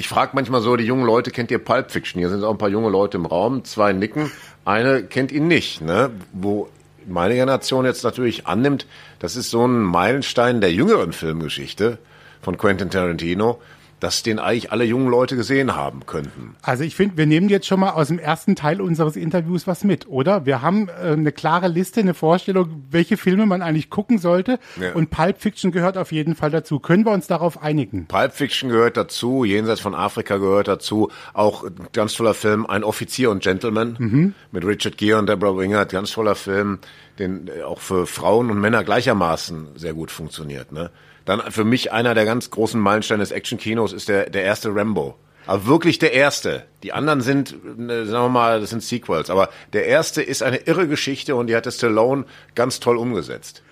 ich 0.00 0.08
frage 0.08 0.30
manchmal 0.34 0.62
so, 0.62 0.76
die 0.76 0.84
jungen 0.84 1.04
Leute, 1.04 1.30
kennt 1.30 1.50
ihr 1.50 1.58
Pulp 1.58 1.90
Fiction? 1.90 2.20
Hier 2.20 2.30
sind 2.30 2.42
auch 2.42 2.52
ein 2.52 2.58
paar 2.58 2.70
junge 2.70 2.88
Leute 2.88 3.18
im 3.18 3.26
Raum, 3.26 3.64
zwei 3.64 3.92
nicken, 3.92 4.32
eine 4.64 5.04
kennt 5.04 5.30
ihn 5.30 5.46
nicht, 5.46 5.82
ne? 5.82 6.10
Wo 6.32 6.70
meine 7.06 7.34
Generation 7.34 7.84
jetzt 7.84 8.02
natürlich 8.02 8.46
annimmt, 8.46 8.86
das 9.18 9.36
ist 9.36 9.50
so 9.50 9.66
ein 9.66 9.82
Meilenstein 9.82 10.62
der 10.62 10.72
jüngeren 10.72 11.12
Filmgeschichte 11.12 11.98
von 12.40 12.56
Quentin 12.56 12.88
Tarantino 12.88 13.60
dass 14.00 14.22
den 14.22 14.38
eigentlich 14.38 14.72
alle 14.72 14.84
jungen 14.84 15.08
Leute 15.08 15.36
gesehen 15.36 15.76
haben 15.76 16.06
könnten. 16.06 16.56
Also 16.62 16.84
ich 16.84 16.96
finde, 16.96 17.16
wir 17.16 17.26
nehmen 17.26 17.48
jetzt 17.48 17.66
schon 17.66 17.80
mal 17.80 17.90
aus 17.90 18.08
dem 18.08 18.18
ersten 18.18 18.56
Teil 18.56 18.80
unseres 18.80 19.16
Interviews 19.16 19.66
was 19.66 19.84
mit, 19.84 20.08
oder? 20.08 20.46
Wir 20.46 20.62
haben 20.62 20.88
äh, 20.88 21.12
eine 21.12 21.32
klare 21.32 21.68
Liste, 21.68 22.00
eine 22.00 22.14
Vorstellung, 22.14 22.84
welche 22.90 23.16
Filme 23.16 23.46
man 23.46 23.62
eigentlich 23.62 23.90
gucken 23.90 24.18
sollte. 24.18 24.58
Ja. 24.80 24.92
Und 24.94 25.10
Pulp 25.10 25.38
Fiction 25.40 25.70
gehört 25.70 25.98
auf 25.98 26.12
jeden 26.12 26.34
Fall 26.34 26.50
dazu. 26.50 26.80
Können 26.80 27.04
wir 27.04 27.12
uns 27.12 27.26
darauf 27.26 27.62
einigen? 27.62 28.06
Pulp 28.06 28.32
Fiction 28.32 28.70
gehört 28.70 28.96
dazu, 28.96 29.44
Jenseits 29.44 29.80
von 29.80 29.94
Afrika 29.94 30.38
gehört 30.38 30.68
dazu. 30.68 31.10
Auch 31.34 31.64
ein 31.64 31.74
ganz 31.92 32.14
toller 32.14 32.34
Film, 32.34 32.66
Ein 32.66 32.84
Offizier 32.84 33.30
und 33.30 33.42
Gentleman 33.42 33.96
mhm. 33.98 34.34
mit 34.50 34.64
Richard 34.64 34.96
Gere 34.96 35.18
und 35.18 35.28
Deborah 35.28 35.58
Winger. 35.58 35.84
Ganz 35.84 36.12
toller 36.12 36.34
Film, 36.34 36.78
den 37.20 37.48
äh, 37.48 37.62
auch 37.62 37.80
für 37.80 38.06
Frauen 38.06 38.50
und 38.50 38.60
Männer 38.60 38.82
gleichermaßen 38.84 39.68
sehr 39.76 39.94
gut 39.94 40.10
funktioniert. 40.10 40.72
Ne? 40.72 40.90
Dann 41.24 41.40
für 41.52 41.64
mich 41.64 41.92
einer 41.92 42.14
der 42.14 42.24
ganz 42.24 42.50
großen 42.50 42.80
Meilensteine 42.80 43.22
des 43.22 43.32
Action-Kinos 43.32 43.92
ist 43.92 44.08
der, 44.08 44.30
der 44.30 44.42
erste 44.42 44.74
Rambo. 44.74 45.16
Aber 45.46 45.66
wirklich 45.66 45.98
der 45.98 46.12
erste. 46.12 46.64
Die 46.82 46.92
anderen 46.92 47.20
sind, 47.20 47.52
äh, 47.52 48.04
sagen 48.04 48.24
wir 48.24 48.28
mal, 48.28 48.60
das 48.60 48.70
sind 48.70 48.82
Sequels. 48.82 49.30
Aber 49.30 49.50
der 49.72 49.86
erste 49.86 50.22
ist 50.22 50.42
eine 50.42 50.58
irre 50.58 50.88
Geschichte 50.88 51.36
und 51.36 51.46
die 51.46 51.56
hat 51.56 51.72
Stallone 51.72 52.24
ganz 52.54 52.80
toll 52.80 52.96
umgesetzt 52.96 53.62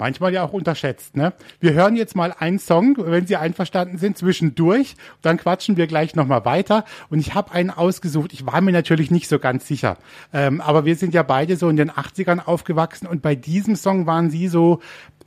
manchmal 0.00 0.32
ja 0.32 0.42
auch 0.42 0.52
unterschätzt. 0.52 1.16
Ne? 1.16 1.32
Wir 1.60 1.74
hören 1.74 1.94
jetzt 1.94 2.16
mal 2.16 2.34
einen 2.36 2.58
Song, 2.58 2.96
wenn 2.98 3.26
Sie 3.26 3.36
einverstanden 3.36 3.98
sind, 3.98 4.18
zwischendurch. 4.18 4.96
Dann 5.22 5.36
quatschen 5.36 5.76
wir 5.76 5.86
gleich 5.86 6.16
nochmal 6.16 6.44
weiter. 6.44 6.84
Und 7.10 7.20
ich 7.20 7.34
habe 7.34 7.52
einen 7.52 7.70
ausgesucht. 7.70 8.32
Ich 8.32 8.46
war 8.46 8.60
mir 8.60 8.72
natürlich 8.72 9.10
nicht 9.10 9.28
so 9.28 9.38
ganz 9.38 9.66
sicher. 9.68 9.98
Ähm, 10.32 10.60
aber 10.60 10.84
wir 10.84 10.96
sind 10.96 11.14
ja 11.14 11.22
beide 11.22 11.56
so 11.56 11.68
in 11.68 11.76
den 11.76 11.90
80ern 11.90 12.44
aufgewachsen. 12.44 13.06
Und 13.06 13.22
bei 13.22 13.34
diesem 13.34 13.76
Song 13.76 14.06
waren 14.06 14.30
Sie 14.30 14.48
so 14.48 14.80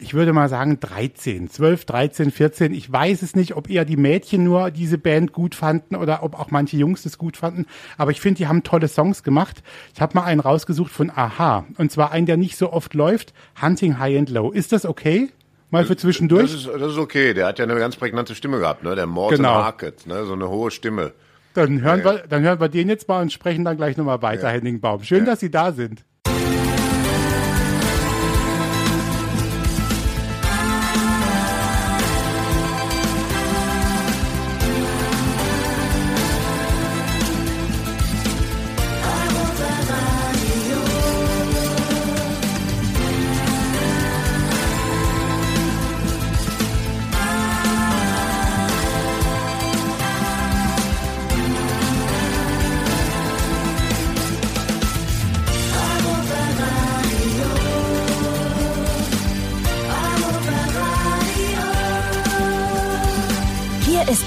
ich 0.03 0.13
würde 0.13 0.33
mal 0.33 0.49
sagen 0.49 0.79
13, 0.79 1.49
12, 1.49 1.85
13, 1.85 2.31
14. 2.31 2.73
Ich 2.73 2.91
weiß 2.91 3.21
es 3.21 3.35
nicht, 3.35 3.55
ob 3.55 3.69
eher 3.69 3.85
die 3.85 3.95
Mädchen 3.95 4.43
nur 4.43 4.69
diese 4.69 4.97
Band 4.97 5.31
gut 5.31 5.55
fanden 5.55 5.95
oder 5.95 6.23
ob 6.23 6.37
auch 6.37 6.51
manche 6.51 6.75
Jungs 6.75 7.03
das 7.03 7.17
gut 7.17 7.37
fanden. 7.37 7.65
Aber 7.97 8.11
ich 8.11 8.19
finde, 8.19 8.39
die 8.39 8.47
haben 8.47 8.63
tolle 8.63 8.89
Songs 8.89 9.23
gemacht. 9.23 9.63
Ich 9.95 10.01
habe 10.01 10.15
mal 10.15 10.25
einen 10.25 10.41
rausgesucht 10.41 10.91
von 10.91 11.09
Aha. 11.09 11.65
Und 11.77 11.91
zwar 11.91 12.11
einen, 12.11 12.25
der 12.25 12.35
nicht 12.35 12.57
so 12.57 12.73
oft 12.73 12.93
läuft. 12.93 13.33
Hunting 13.61 13.97
High 13.97 14.17
and 14.19 14.29
Low. 14.29 14.51
Ist 14.51 14.73
das 14.73 14.85
okay? 14.85 15.29
Mal 15.69 15.85
für 15.85 15.95
zwischendurch? 15.95 16.51
Das 16.51 16.53
ist, 16.53 16.67
das 16.67 16.91
ist 16.91 16.97
okay. 16.97 17.33
Der 17.33 17.47
hat 17.47 17.57
ja 17.57 17.65
eine 17.65 17.75
ganz 17.75 17.95
prägnante 17.95 18.35
Stimme 18.35 18.59
gehabt, 18.59 18.83
ne? 18.83 18.95
Der 18.95 19.07
Morton 19.07 19.37
genau. 19.37 19.55
Market, 19.55 20.05
ne? 20.05 20.25
So 20.25 20.33
eine 20.33 20.49
hohe 20.49 20.69
Stimme. 20.69 21.13
Dann 21.53 21.81
hören 21.81 21.99
ja, 21.99 22.05
wir, 22.05 22.23
dann 22.27 22.43
hören 22.43 22.59
wir 22.59 22.69
den 22.69 22.89
jetzt 22.89 23.07
mal 23.07 23.21
und 23.21 23.31
sprechen 23.31 23.63
dann 23.63 23.77
gleich 23.77 23.95
nochmal 23.95 24.21
weiter, 24.21 24.49
ja. 24.49 24.49
Henning 24.49 24.81
Baum. 24.81 25.03
Schön, 25.03 25.19
ja. 25.19 25.25
dass 25.25 25.39
Sie 25.39 25.49
da 25.49 25.71
sind. 25.71 26.03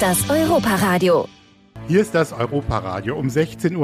Das 0.07 0.31
Europa-Radio. 0.31 1.27
Hier 1.89 2.01
ist 2.01 2.17
das 2.17 2.33
Europaradio 2.33 3.17
um 3.17 3.29
16.49 3.29 3.77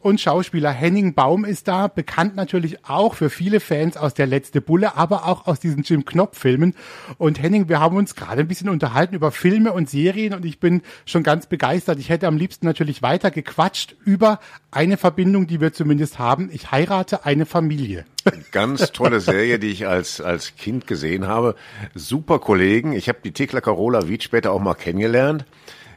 Uhr 0.00 0.04
und 0.04 0.20
Schauspieler 0.20 0.70
Henning 0.70 1.14
Baum 1.14 1.46
ist 1.46 1.66
da, 1.66 1.88
bekannt 1.88 2.36
natürlich 2.36 2.84
auch 2.84 3.14
für 3.14 3.30
viele 3.30 3.60
Fans 3.60 3.96
aus 3.96 4.12
der 4.12 4.26
Letzte 4.26 4.60
Bulle, 4.60 4.98
aber 4.98 5.26
auch 5.26 5.46
aus 5.46 5.58
diesen 5.58 5.82
Jim 5.82 6.04
Knopf 6.04 6.38
Filmen. 6.38 6.74
Und 7.16 7.42
Henning, 7.42 7.70
wir 7.70 7.80
haben 7.80 7.96
uns 7.96 8.16
gerade 8.16 8.42
ein 8.42 8.48
bisschen 8.48 8.68
unterhalten 8.68 9.14
über 9.14 9.32
Filme 9.32 9.72
und 9.72 9.88
Serien 9.88 10.34
und 10.34 10.44
ich 10.44 10.60
bin 10.60 10.82
schon 11.06 11.22
ganz 11.22 11.46
begeistert. 11.46 11.98
Ich 11.98 12.10
hätte 12.10 12.26
am 12.26 12.36
liebsten 12.36 12.66
natürlich 12.66 13.00
weiter 13.00 13.30
gequatscht 13.30 13.96
über 14.04 14.38
eine 14.70 14.98
Verbindung, 14.98 15.46
die 15.46 15.62
wir 15.62 15.72
zumindest 15.72 16.18
haben. 16.18 16.50
Ich 16.52 16.70
heirate 16.70 17.24
eine 17.24 17.46
Familie. 17.46 18.04
Ganz 18.52 18.92
tolle 18.92 19.20
Serie, 19.20 19.58
die 19.58 19.68
ich 19.68 19.86
als, 19.86 20.20
als 20.20 20.54
Kind 20.56 20.86
gesehen 20.86 21.26
habe. 21.26 21.54
Super 21.94 22.40
Kollegen. 22.40 22.92
Ich 22.92 23.08
habe 23.08 23.20
die 23.24 23.32
Thekla 23.32 23.62
Carola 23.62 24.06
Wied 24.06 24.22
später 24.22 24.52
auch 24.52 24.60
mal 24.60 24.74
kennengelernt. 24.74 25.46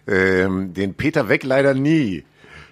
Ähm, 0.09 0.73
den 0.73 0.95
Peter 0.95 1.29
Weg 1.29 1.43
leider 1.43 1.73
nie. 1.73 2.23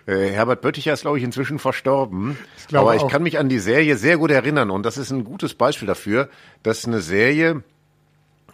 Äh, 0.07 0.29
Herbert 0.29 0.61
Bötticher 0.61 0.93
ist, 0.93 1.01
glaube 1.01 1.17
ich, 1.17 1.23
inzwischen 1.23 1.59
verstorben. 1.59 2.37
Ich 2.67 2.75
Aber 2.75 2.95
ich 2.95 3.03
auch. 3.03 3.11
kann 3.11 3.23
mich 3.23 3.37
an 3.37 3.49
die 3.49 3.59
Serie 3.59 3.97
sehr 3.97 4.17
gut 4.17 4.31
erinnern 4.31 4.71
und 4.71 4.85
das 4.85 4.97
ist 4.97 5.11
ein 5.11 5.23
gutes 5.23 5.53
Beispiel 5.53 5.87
dafür, 5.87 6.29
dass 6.63 6.85
eine 6.85 7.01
Serie 7.01 7.63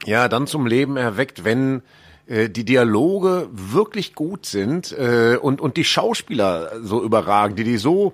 ja 0.05 0.27
dann 0.27 0.47
zum 0.47 0.65
Leben 0.65 0.97
erweckt, 0.97 1.45
wenn 1.45 1.83
äh, 2.25 2.49
die 2.49 2.65
Dialoge 2.65 3.47
wirklich 3.51 4.15
gut 4.15 4.45
sind 4.45 4.91
äh, 4.91 5.37
und, 5.39 5.61
und 5.61 5.77
die 5.77 5.83
Schauspieler 5.83 6.71
so 6.81 7.03
überragen, 7.03 7.55
die 7.55 7.63
die 7.63 7.77
so 7.77 8.13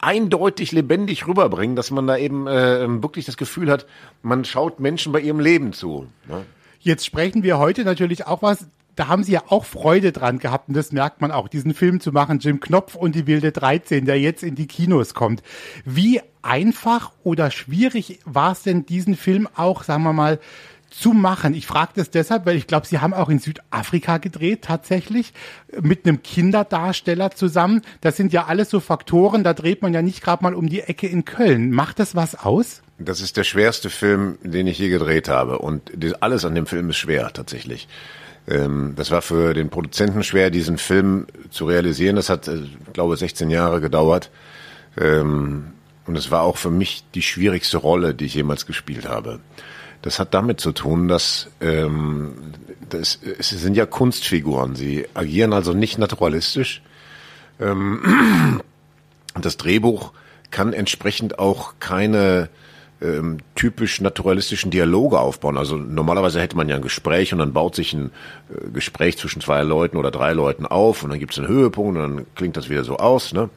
eindeutig 0.00 0.72
lebendig 0.72 1.26
rüberbringen, 1.26 1.76
dass 1.76 1.90
man 1.90 2.06
da 2.06 2.16
eben 2.16 2.46
äh, 2.46 2.86
wirklich 3.02 3.26
das 3.26 3.36
Gefühl 3.36 3.70
hat, 3.70 3.86
man 4.22 4.44
schaut 4.44 4.80
Menschen 4.80 5.12
bei 5.12 5.20
ihrem 5.20 5.40
Leben 5.40 5.72
zu. 5.72 6.06
Ne? 6.26 6.44
Jetzt 6.80 7.04
sprechen 7.04 7.42
wir 7.42 7.58
heute 7.58 7.84
natürlich 7.84 8.26
auch 8.26 8.42
was 8.42 8.66
da 9.00 9.08
haben 9.08 9.24
sie 9.24 9.32
ja 9.32 9.44
auch 9.48 9.64
Freude 9.64 10.12
dran 10.12 10.38
gehabt 10.38 10.68
und 10.68 10.76
das 10.76 10.92
merkt 10.92 11.22
man 11.22 11.32
auch, 11.32 11.48
diesen 11.48 11.72
Film 11.72 12.00
zu 12.00 12.12
machen, 12.12 12.38
Jim 12.38 12.60
Knopf 12.60 12.96
und 12.96 13.14
die 13.14 13.26
wilde 13.26 13.50
13, 13.50 14.04
der 14.04 14.20
jetzt 14.20 14.42
in 14.42 14.56
die 14.56 14.66
Kinos 14.66 15.14
kommt. 15.14 15.42
Wie 15.86 16.20
einfach 16.42 17.12
oder 17.22 17.50
schwierig 17.50 18.18
war 18.26 18.52
es 18.52 18.62
denn, 18.62 18.84
diesen 18.84 19.16
Film 19.16 19.48
auch, 19.56 19.84
sagen 19.84 20.02
wir 20.02 20.12
mal, 20.12 20.38
zu 20.90 21.14
machen. 21.14 21.54
Ich 21.54 21.66
frage 21.66 21.92
das 21.94 22.10
deshalb, 22.10 22.44
weil 22.44 22.56
ich 22.56 22.66
glaube, 22.66 22.86
Sie 22.86 22.98
haben 22.98 23.14
auch 23.14 23.30
in 23.30 23.38
Südafrika 23.38 24.18
gedreht, 24.18 24.62
tatsächlich, 24.62 25.32
mit 25.80 26.06
einem 26.06 26.22
Kinderdarsteller 26.22 27.30
zusammen. 27.30 27.80
Das 28.02 28.18
sind 28.18 28.34
ja 28.34 28.46
alles 28.46 28.68
so 28.68 28.80
Faktoren, 28.80 29.44
da 29.44 29.54
dreht 29.54 29.80
man 29.80 29.94
ja 29.94 30.02
nicht 30.02 30.22
gerade 30.22 30.42
mal 30.42 30.52
um 30.52 30.68
die 30.68 30.82
Ecke 30.82 31.06
in 31.06 31.24
Köln. 31.24 31.70
Macht 31.70 32.00
das 32.00 32.14
was 32.14 32.34
aus? 32.34 32.82
Das 32.98 33.22
ist 33.22 33.38
der 33.38 33.44
schwerste 33.44 33.88
Film, 33.88 34.36
den 34.42 34.66
ich 34.66 34.78
je 34.78 34.90
gedreht 34.90 35.30
habe. 35.30 35.58
Und 35.58 35.90
alles 36.20 36.44
an 36.44 36.54
dem 36.54 36.66
Film 36.66 36.90
ist 36.90 36.98
schwer, 36.98 37.32
tatsächlich. 37.32 37.88
Ähm, 38.50 38.94
das 38.96 39.10
war 39.10 39.22
für 39.22 39.54
den 39.54 39.70
Produzenten 39.70 40.24
schwer, 40.24 40.50
diesen 40.50 40.76
Film 40.76 41.26
zu 41.50 41.64
realisieren. 41.66 42.16
Das 42.16 42.28
hat, 42.28 42.48
äh, 42.48 42.62
glaube 42.92 43.16
16 43.16 43.48
Jahre 43.48 43.80
gedauert. 43.80 44.30
Ähm, 44.98 45.72
und 46.06 46.16
es 46.16 46.30
war 46.30 46.42
auch 46.42 46.56
für 46.56 46.70
mich 46.70 47.04
die 47.14 47.22
schwierigste 47.22 47.78
Rolle, 47.78 48.14
die 48.14 48.26
ich 48.26 48.34
jemals 48.34 48.66
gespielt 48.66 49.08
habe. 49.08 49.38
Das 50.02 50.18
hat 50.18 50.34
damit 50.34 50.60
zu 50.60 50.72
tun, 50.72 51.08
dass 51.08 51.48
ähm, 51.60 52.32
das, 52.88 53.20
es 53.38 53.50
sind 53.50 53.76
ja 53.76 53.86
Kunstfiguren. 53.86 54.74
Sie 54.74 55.06
agieren 55.14 55.52
also 55.52 55.72
nicht 55.72 55.98
naturalistisch. 55.98 56.82
Ähm, 57.60 58.60
das 59.40 59.56
Drehbuch 59.56 60.12
kann 60.50 60.72
entsprechend 60.72 61.38
auch 61.38 61.74
keine 61.78 62.48
ähm, 63.02 63.38
typisch 63.54 64.00
naturalistischen 64.00 64.70
Dialoge 64.70 65.18
aufbauen. 65.18 65.56
Also 65.56 65.76
normalerweise 65.76 66.40
hätte 66.40 66.56
man 66.56 66.68
ja 66.68 66.76
ein 66.76 66.82
Gespräch 66.82 67.32
und 67.32 67.38
dann 67.38 67.52
baut 67.52 67.74
sich 67.74 67.92
ein 67.92 68.10
äh, 68.50 68.70
Gespräch 68.70 69.18
zwischen 69.18 69.40
zwei 69.40 69.62
Leuten 69.62 69.96
oder 69.96 70.10
drei 70.10 70.32
Leuten 70.32 70.66
auf 70.66 71.02
und 71.02 71.10
dann 71.10 71.18
gibt 71.18 71.32
es 71.32 71.38
einen 71.38 71.48
Höhepunkt 71.48 71.98
und 71.98 72.02
dann 72.02 72.26
klingt 72.34 72.56
das 72.56 72.68
wieder 72.68 72.84
so 72.84 72.96
aus. 72.96 73.32
Ne? 73.32 73.48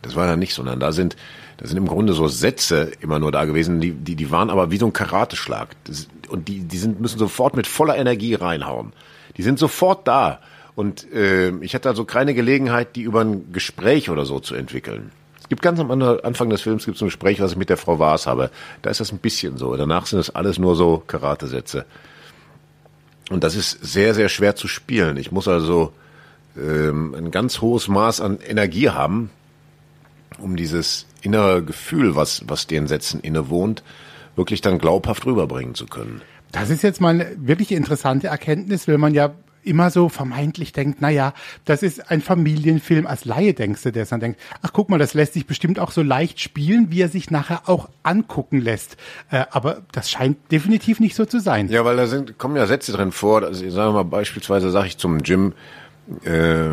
Das 0.00 0.16
war 0.16 0.26
ja 0.26 0.36
nicht, 0.36 0.54
sondern 0.54 0.80
da 0.80 0.92
sind 0.92 1.16
da 1.58 1.68
sind 1.68 1.76
im 1.76 1.86
Grunde 1.86 2.12
so 2.12 2.26
Sätze 2.26 2.90
immer 3.00 3.20
nur 3.20 3.30
da 3.30 3.44
gewesen, 3.44 3.80
die, 3.80 3.92
die, 3.92 4.16
die 4.16 4.30
waren 4.32 4.50
aber 4.50 4.72
wie 4.72 4.78
so 4.78 4.86
ein 4.86 4.92
Karateschlag. 4.92 5.68
Das, 5.84 6.08
und 6.28 6.48
die, 6.48 6.60
die 6.60 6.78
sind, 6.78 7.00
müssen 7.00 7.20
sofort 7.20 7.54
mit 7.54 7.68
voller 7.68 7.96
Energie 7.96 8.34
reinhauen. 8.34 8.92
Die 9.36 9.42
sind 9.42 9.60
sofort 9.60 10.08
da. 10.08 10.40
Und 10.74 11.12
äh, 11.12 11.50
ich 11.60 11.76
hatte 11.76 11.88
also 11.88 12.04
keine 12.04 12.34
Gelegenheit, 12.34 12.96
die 12.96 13.02
über 13.02 13.20
ein 13.20 13.52
Gespräch 13.52 14.10
oder 14.10 14.24
so 14.24 14.40
zu 14.40 14.56
entwickeln 14.56 15.12
gibt 15.52 15.60
ganz 15.60 15.78
am 15.78 15.90
Anfang 15.90 16.48
des 16.48 16.62
Films 16.62 16.86
gibt 16.86 16.96
es 16.96 17.02
ein 17.02 17.08
Gespräch, 17.08 17.38
was 17.38 17.50
ich 17.50 17.58
mit 17.58 17.68
der 17.68 17.76
Frau 17.76 17.98
Waas 17.98 18.26
habe. 18.26 18.50
Da 18.80 18.88
ist 18.88 19.00
das 19.00 19.12
ein 19.12 19.18
bisschen 19.18 19.58
so. 19.58 19.76
Danach 19.76 20.06
sind 20.06 20.18
das 20.18 20.34
alles 20.34 20.58
nur 20.58 20.76
so 20.76 21.02
Karatesätze. 21.06 21.84
Und 23.28 23.44
das 23.44 23.54
ist 23.54 23.72
sehr, 23.82 24.14
sehr 24.14 24.30
schwer 24.30 24.56
zu 24.56 24.66
spielen. 24.66 25.18
Ich 25.18 25.30
muss 25.30 25.48
also 25.48 25.92
ähm, 26.56 27.14
ein 27.14 27.30
ganz 27.30 27.60
hohes 27.60 27.86
Maß 27.86 28.22
an 28.22 28.38
Energie 28.40 28.88
haben, 28.88 29.28
um 30.38 30.56
dieses 30.56 31.04
innere 31.20 31.62
Gefühl, 31.62 32.16
was, 32.16 32.44
was 32.46 32.66
den 32.66 32.86
Sätzen 32.86 33.20
innewohnt, 33.20 33.82
wirklich 34.36 34.62
dann 34.62 34.78
glaubhaft 34.78 35.26
rüberbringen 35.26 35.74
zu 35.74 35.84
können. 35.84 36.22
Das 36.50 36.70
ist 36.70 36.80
jetzt 36.80 37.02
mal 37.02 37.10
eine 37.10 37.30
wirklich 37.36 37.72
interessante 37.72 38.28
Erkenntnis, 38.28 38.88
weil 38.88 38.96
man 38.96 39.12
ja 39.12 39.34
immer 39.64 39.90
so 39.90 40.08
vermeintlich 40.08 40.72
denkt, 40.72 40.98
na 41.00 41.10
ja, 41.10 41.34
das 41.64 41.82
ist 41.82 42.10
ein 42.10 42.20
Familienfilm. 42.20 43.06
Als 43.06 43.24
Laie 43.24 43.54
denkst 43.54 43.82
du, 43.82 43.92
der 43.92 44.06
dann 44.06 44.20
denkt, 44.20 44.40
ach 44.62 44.72
guck 44.72 44.88
mal, 44.88 44.98
das 44.98 45.14
lässt 45.14 45.34
sich 45.34 45.46
bestimmt 45.46 45.78
auch 45.78 45.90
so 45.90 46.02
leicht 46.02 46.40
spielen, 46.40 46.90
wie 46.90 47.00
er 47.00 47.08
sich 47.08 47.30
nachher 47.30 47.68
auch 47.68 47.88
angucken 48.02 48.60
lässt. 48.60 48.96
Äh, 49.30 49.44
aber 49.50 49.82
das 49.92 50.10
scheint 50.10 50.38
definitiv 50.50 51.00
nicht 51.00 51.14
so 51.14 51.24
zu 51.24 51.40
sein. 51.40 51.68
Ja, 51.68 51.84
weil 51.84 51.96
da 51.96 52.06
sind, 52.06 52.38
kommen 52.38 52.56
ja 52.56 52.66
Sätze 52.66 52.92
drin 52.92 53.12
vor. 53.12 53.42
Also, 53.42 53.68
sagen 53.70 53.90
wir 53.90 54.04
mal 54.04 54.04
beispielsweise, 54.04 54.70
sage 54.70 54.88
ich 54.88 54.98
zum 54.98 55.20
Jim, 55.20 55.54
äh, 56.24 56.70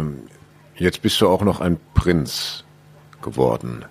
jetzt 0.75 1.01
bist 1.01 1.21
du 1.21 1.27
auch 1.27 1.43
noch 1.43 1.61
ein 1.61 1.79
Prinz 1.93 2.63
geworden. 3.21 3.85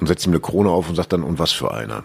Und 0.00 0.08
setzt 0.08 0.26
ihm 0.26 0.32
eine 0.32 0.40
Krone 0.40 0.70
auf 0.70 0.88
und 0.88 0.96
sagt 0.96 1.12
dann, 1.12 1.22
und 1.22 1.38
was 1.38 1.52
für 1.52 1.72
einer. 1.72 2.02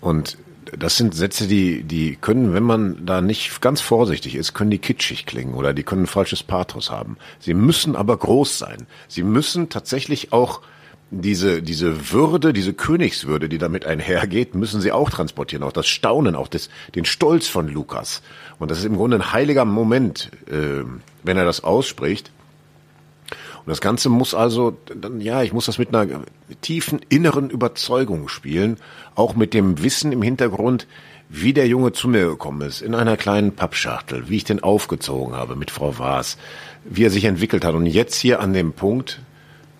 Und 0.00 0.38
das 0.78 0.96
sind 0.96 1.14
Sätze, 1.14 1.46
die, 1.46 1.82
die 1.82 2.16
können, 2.16 2.54
wenn 2.54 2.62
man 2.62 3.04
da 3.04 3.20
nicht 3.20 3.60
ganz 3.60 3.80
vorsichtig 3.80 4.34
ist, 4.34 4.54
können 4.54 4.70
die 4.70 4.78
kitschig 4.78 5.26
klingen 5.26 5.54
oder 5.54 5.72
die 5.72 5.82
können 5.82 6.04
ein 6.04 6.06
falsches 6.06 6.42
Pathos 6.42 6.90
haben. 6.90 7.16
Sie 7.38 7.54
müssen 7.54 7.96
aber 7.96 8.16
groß 8.16 8.58
sein. 8.58 8.86
Sie 9.08 9.22
müssen 9.22 9.68
tatsächlich 9.68 10.32
auch 10.32 10.60
diese, 11.10 11.62
diese 11.62 12.12
Würde, 12.12 12.52
diese 12.52 12.72
Königswürde, 12.72 13.48
die 13.48 13.58
damit 13.58 13.84
einhergeht, 13.84 14.54
müssen 14.54 14.80
sie 14.80 14.92
auch 14.92 15.10
transportieren. 15.10 15.64
Auch 15.64 15.72
das 15.72 15.88
Staunen, 15.88 16.36
auch 16.36 16.48
das, 16.48 16.70
den 16.94 17.04
Stolz 17.04 17.48
von 17.48 17.68
Lukas. 17.68 18.22
Und 18.58 18.70
das 18.70 18.78
ist 18.78 18.84
im 18.84 18.96
Grunde 18.96 19.16
ein 19.16 19.32
heiliger 19.32 19.64
Moment, 19.64 20.30
äh, 20.48 20.84
wenn 21.24 21.36
er 21.36 21.44
das 21.44 21.64
ausspricht. 21.64 22.30
Und 23.60 23.68
das 23.68 23.80
Ganze 23.80 24.08
muss 24.08 24.34
also, 24.34 24.76
dann, 24.94 25.20
ja, 25.20 25.42
ich 25.42 25.52
muss 25.52 25.66
das 25.66 25.78
mit 25.78 25.94
einer 25.94 26.22
tiefen 26.60 27.00
inneren 27.08 27.50
Überzeugung 27.50 28.28
spielen, 28.28 28.78
auch 29.14 29.34
mit 29.34 29.54
dem 29.54 29.82
Wissen 29.82 30.12
im 30.12 30.22
Hintergrund, 30.22 30.86
wie 31.28 31.52
der 31.52 31.68
Junge 31.68 31.92
zu 31.92 32.08
mir 32.08 32.26
gekommen 32.26 32.62
ist, 32.62 32.82
in 32.82 32.94
einer 32.94 33.16
kleinen 33.16 33.52
Pappschachtel, 33.52 34.28
wie 34.28 34.36
ich 34.36 34.44
den 34.44 34.62
aufgezogen 34.62 35.34
habe 35.34 35.54
mit 35.54 35.70
Frau 35.70 35.98
Waas, 35.98 36.36
wie 36.84 37.04
er 37.04 37.10
sich 37.10 37.24
entwickelt 37.24 37.64
hat. 37.64 37.74
Und 37.74 37.86
jetzt 37.86 38.16
hier 38.16 38.40
an 38.40 38.52
dem 38.52 38.72
Punkt 38.72 39.20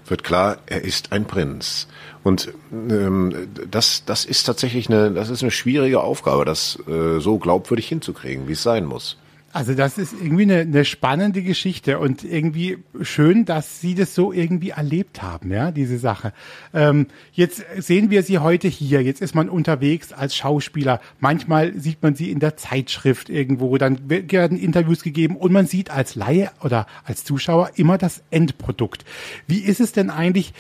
wird 0.07 0.25
klar, 0.25 0.59
er 0.67 0.83
ist 0.83 1.13
ein 1.13 1.25
Prinz. 1.25 1.89
Und 2.23 2.53
ähm, 2.73 3.49
das, 3.71 4.05
das 4.05 4.25
ist 4.25 4.45
tatsächlich 4.45 4.89
eine, 4.89 5.11
das 5.11 5.31
ist 5.31 5.43
eine 5.43 5.51
schwierige 5.51 6.01
Aufgabe, 6.01 6.45
das 6.45 6.79
äh, 6.87 7.19
so 7.19 7.39
glaubwürdig 7.39 7.89
hinzukriegen, 7.89 8.47
wie 8.47 8.53
es 8.53 8.63
sein 8.63 8.85
muss. 8.85 9.17
Also 9.53 9.75
das 9.75 9.99
ist 9.99 10.13
irgendwie 10.13 10.45
eine, 10.45 10.61
eine 10.61 10.85
spannende 10.85 11.43
Geschichte 11.43 11.99
und 11.99 12.23
irgendwie 12.23 12.79
schön, 13.03 13.45
dass 13.45 13.81
Sie 13.81 13.97
das 13.97 14.15
so 14.15 14.33
irgendwie 14.33 14.71
erlebt 14.71 15.23
haben, 15.23 15.51
ja, 15.51 15.73
diese 15.73 15.99
Sache. 15.99 16.33
Ähm, 16.73 17.09
jetzt 17.33 17.65
sehen 17.77 18.11
wir 18.11 18.23
Sie 18.23 18.39
heute 18.39 18.69
hier, 18.69 19.03
jetzt 19.03 19.21
ist 19.21 19.35
man 19.35 19.49
unterwegs 19.49 20.13
als 20.13 20.37
Schauspieler. 20.37 21.01
Manchmal 21.19 21.77
sieht 21.77 22.01
man 22.01 22.15
Sie 22.15 22.31
in 22.31 22.39
der 22.39 22.57
Zeitschrift 22.57 23.29
irgendwo, 23.29 23.77
dann 23.77 24.09
werden 24.09 24.57
Interviews 24.57 25.03
gegeben 25.03 25.35
und 25.35 25.51
man 25.51 25.67
sieht 25.67 25.91
als 25.91 26.15
Laie 26.15 26.53
oder 26.63 26.87
als 27.03 27.25
Zuschauer 27.25 27.73
immer 27.75 27.99
das 27.99 28.23
Endprodukt. 28.31 29.05
Wie 29.49 29.59
ist 29.59 29.81
es 29.81 29.91
denn 29.91 30.11
eigentlich, 30.11 30.55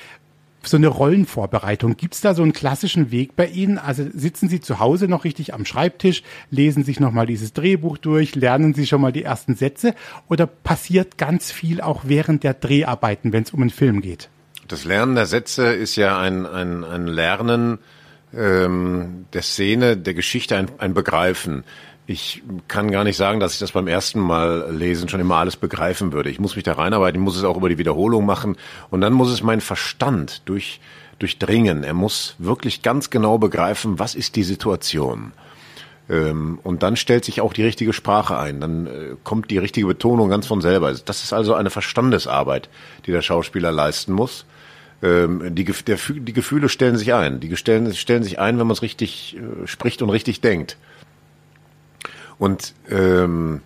so 0.67 0.76
eine 0.76 0.88
Rollenvorbereitung. 0.88 1.97
Gibt 1.97 2.14
es 2.14 2.21
da 2.21 2.35
so 2.35 2.43
einen 2.43 2.52
klassischen 2.52 3.11
Weg 3.11 3.37
bei 3.37 3.47
Ihnen? 3.47 3.79
Also 3.79 4.07
sitzen 4.12 4.49
Sie 4.49 4.61
zu 4.61 4.79
Hause 4.79 5.09
noch 5.09 5.25
richtig 5.25 5.55
am 5.55 5.64
Schreibtisch, 5.64 6.23
lesen 6.50 6.85
sich 6.85 7.00
nochmal 7.00 7.26
dieses 7.26 7.52
Drehbuch 7.52 7.99
durch, 7.99 8.35
lernen 8.35 8.75
Sie 8.75 8.87
schon 8.87 9.00
mal 9.00 9.12
die 9.12 9.23
ersten 9.23 9.55
Sätze 9.55 9.95
oder 10.29 10.47
passiert 10.47 11.19
ganz 11.19 11.50
viel 11.52 11.81
auch 11.81 12.02
während 12.05 12.45
der 12.45 12.55
Dreharbeiten, 12.55 13.33
wenn 13.33 13.45
es 13.45 13.52
um 13.52 13.61
einen 13.61 13.71
Film 13.71 14.00
geht? 14.00 14.29
Das 14.69 14.85
Lernen 14.85 15.14
der 15.14 15.26
Sätze 15.26 15.73
ist 15.73 15.97
ja 15.97 16.19
ein, 16.21 16.47
ein, 16.47 16.85
ein 16.85 17.07
Lernen 17.07 17.79
ähm, 18.37 19.26
der 19.33 19.43
Szene, 19.43 19.97
der 19.97 20.14
Geschichte, 20.14 20.57
ein, 20.57 20.69
ein 20.79 20.95
Begreifen 20.95 21.64
ich 22.11 22.43
kann 22.67 22.90
gar 22.90 23.05
nicht 23.05 23.17
sagen, 23.17 23.38
dass 23.38 23.52
ich 23.52 23.61
das 23.61 23.71
beim 23.71 23.87
ersten 23.87 24.19
Mal 24.19 24.67
lesen 24.75 25.09
schon 25.09 25.21
immer 25.21 25.37
alles 25.37 25.55
begreifen 25.55 26.12
würde. 26.12 26.29
Ich 26.29 26.40
muss 26.40 26.57
mich 26.57 26.64
da 26.64 26.73
reinarbeiten, 26.73 27.21
ich 27.21 27.25
muss 27.25 27.37
es 27.37 27.45
auch 27.45 27.57
über 27.57 27.69
die 27.69 27.79
Wiederholung 27.79 28.26
machen 28.26 28.57
und 28.90 29.00
dann 29.00 29.12
muss 29.12 29.31
es 29.31 29.45
mein 29.45 29.61
Verstand 29.61 30.43
durch, 30.47 30.81
durchdringen. 31.21 31.85
Er 31.85 31.95
muss 31.95 32.35
wirklich 32.38 32.83
ganz 32.83 33.11
genau 33.11 33.38
begreifen, 33.38 34.00
was 34.00 34.17
ist 34.17 34.35
die 34.35 34.43
Situation. 34.43 35.31
Ähm, 36.09 36.59
und 36.64 36.83
dann 36.83 36.97
stellt 36.97 37.25
sich 37.25 37.40
auch 37.40 37.52
die 37.52 37.62
richtige 37.62 37.93
Sprache 37.93 38.37
ein. 38.37 38.61
Dann 38.61 38.87
äh, 38.88 38.90
kommt 39.23 39.52
die 39.52 39.59
richtige 39.59 39.87
Betonung 39.87 40.31
ganz 40.31 40.49
von 40.49 40.61
selber. 40.61 40.93
Das 40.93 41.23
ist 41.23 41.33
also 41.33 41.55
eine 41.55 41.71
Verstandesarbeit, 41.71 42.69
die 43.07 43.12
der 43.12 43.23
Schauspieler 43.23 43.71
leisten 43.71 44.14
muss. 44.14 44.47
Ähm, 45.00 45.55
die, 45.55 45.64
der, 45.64 45.99
die 46.09 46.33
Gefühle 46.33 46.69
stellen 46.69 46.97
sich 46.97 47.14
ein. 47.14 47.38
Die 47.38 47.57
stellen, 47.57 47.95
stellen 47.95 48.25
sich 48.25 48.40
ein, 48.40 48.59
wenn 48.59 48.67
man 48.67 48.75
es 48.75 48.83
richtig 48.83 49.37
äh, 49.37 49.69
spricht 49.69 50.02
und 50.02 50.11
richtig 50.11 50.40
denkt. 50.40 50.76
Und 52.40 52.75
ähm, 52.88 53.61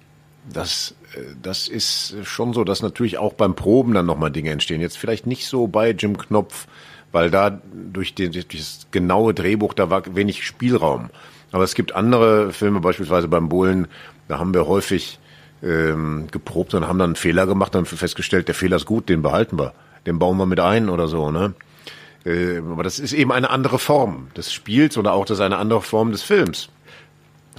das, 0.53 0.97
äh, 1.15 1.21
das 1.41 1.69
ist 1.69 2.17
schon 2.25 2.53
so, 2.53 2.65
dass 2.65 2.83
natürlich 2.83 3.19
auch 3.19 3.33
beim 3.33 3.55
Proben 3.55 3.95
dann 3.95 4.05
nochmal 4.05 4.33
Dinge 4.33 4.51
entstehen. 4.51 4.81
Jetzt 4.81 4.99
vielleicht 4.99 5.29
nicht 5.29 5.47
so 5.47 5.69
bei 5.69 5.93
Jim 5.93 6.19
Knopf, 6.19 6.67
weil 7.13 7.31
da 7.31 7.61
durch, 7.73 8.15
den, 8.17 8.33
durch 8.33 8.49
das 8.49 8.89
genaue 8.91 9.33
Drehbuch, 9.33 9.75
da 9.75 9.91
war 9.91 10.03
wenig 10.17 10.45
Spielraum. 10.45 11.11
Aber 11.53 11.63
es 11.63 11.77
gibt 11.77 11.95
andere 11.95 12.53
Filme, 12.53 12.81
beispielsweise 12.81 13.29
beim 13.29 13.49
Bohlen, 13.49 13.87
da 14.27 14.41
haben 14.41 14.53
wir 14.53 14.67
häufig 14.67 15.21
ähm, 15.63 16.27
geprobt 16.33 16.75
und 16.75 16.89
haben 16.89 16.99
dann 16.99 17.11
einen 17.11 17.17
Fehler 17.17 17.47
gemacht 17.47 17.77
und 17.77 17.87
festgestellt, 17.87 18.49
der 18.49 18.57
Fehler 18.57 18.77
ist 18.77 18.87
gut, 18.87 19.09
den 19.09 19.23
behalten 19.23 19.57
wir, 19.57 19.73
den 20.05 20.19
bauen 20.19 20.37
wir 20.37 20.47
mit 20.47 20.59
ein 20.59 20.89
oder 20.89 21.07
so, 21.07 21.31
ne? 21.31 21.55
Äh, 22.25 22.59
aber 22.59 22.83
das 22.83 22.99
ist 22.99 23.13
eben 23.13 23.31
eine 23.31 23.51
andere 23.51 23.79
Form 23.79 24.31
des 24.37 24.53
Spiels 24.53 24.99
oder 24.99 25.13
auch 25.13 25.27
das 25.27 25.39
ist 25.39 25.45
eine 25.45 25.59
andere 25.59 25.81
Form 25.81 26.11
des 26.11 26.25
Films. 26.25 26.71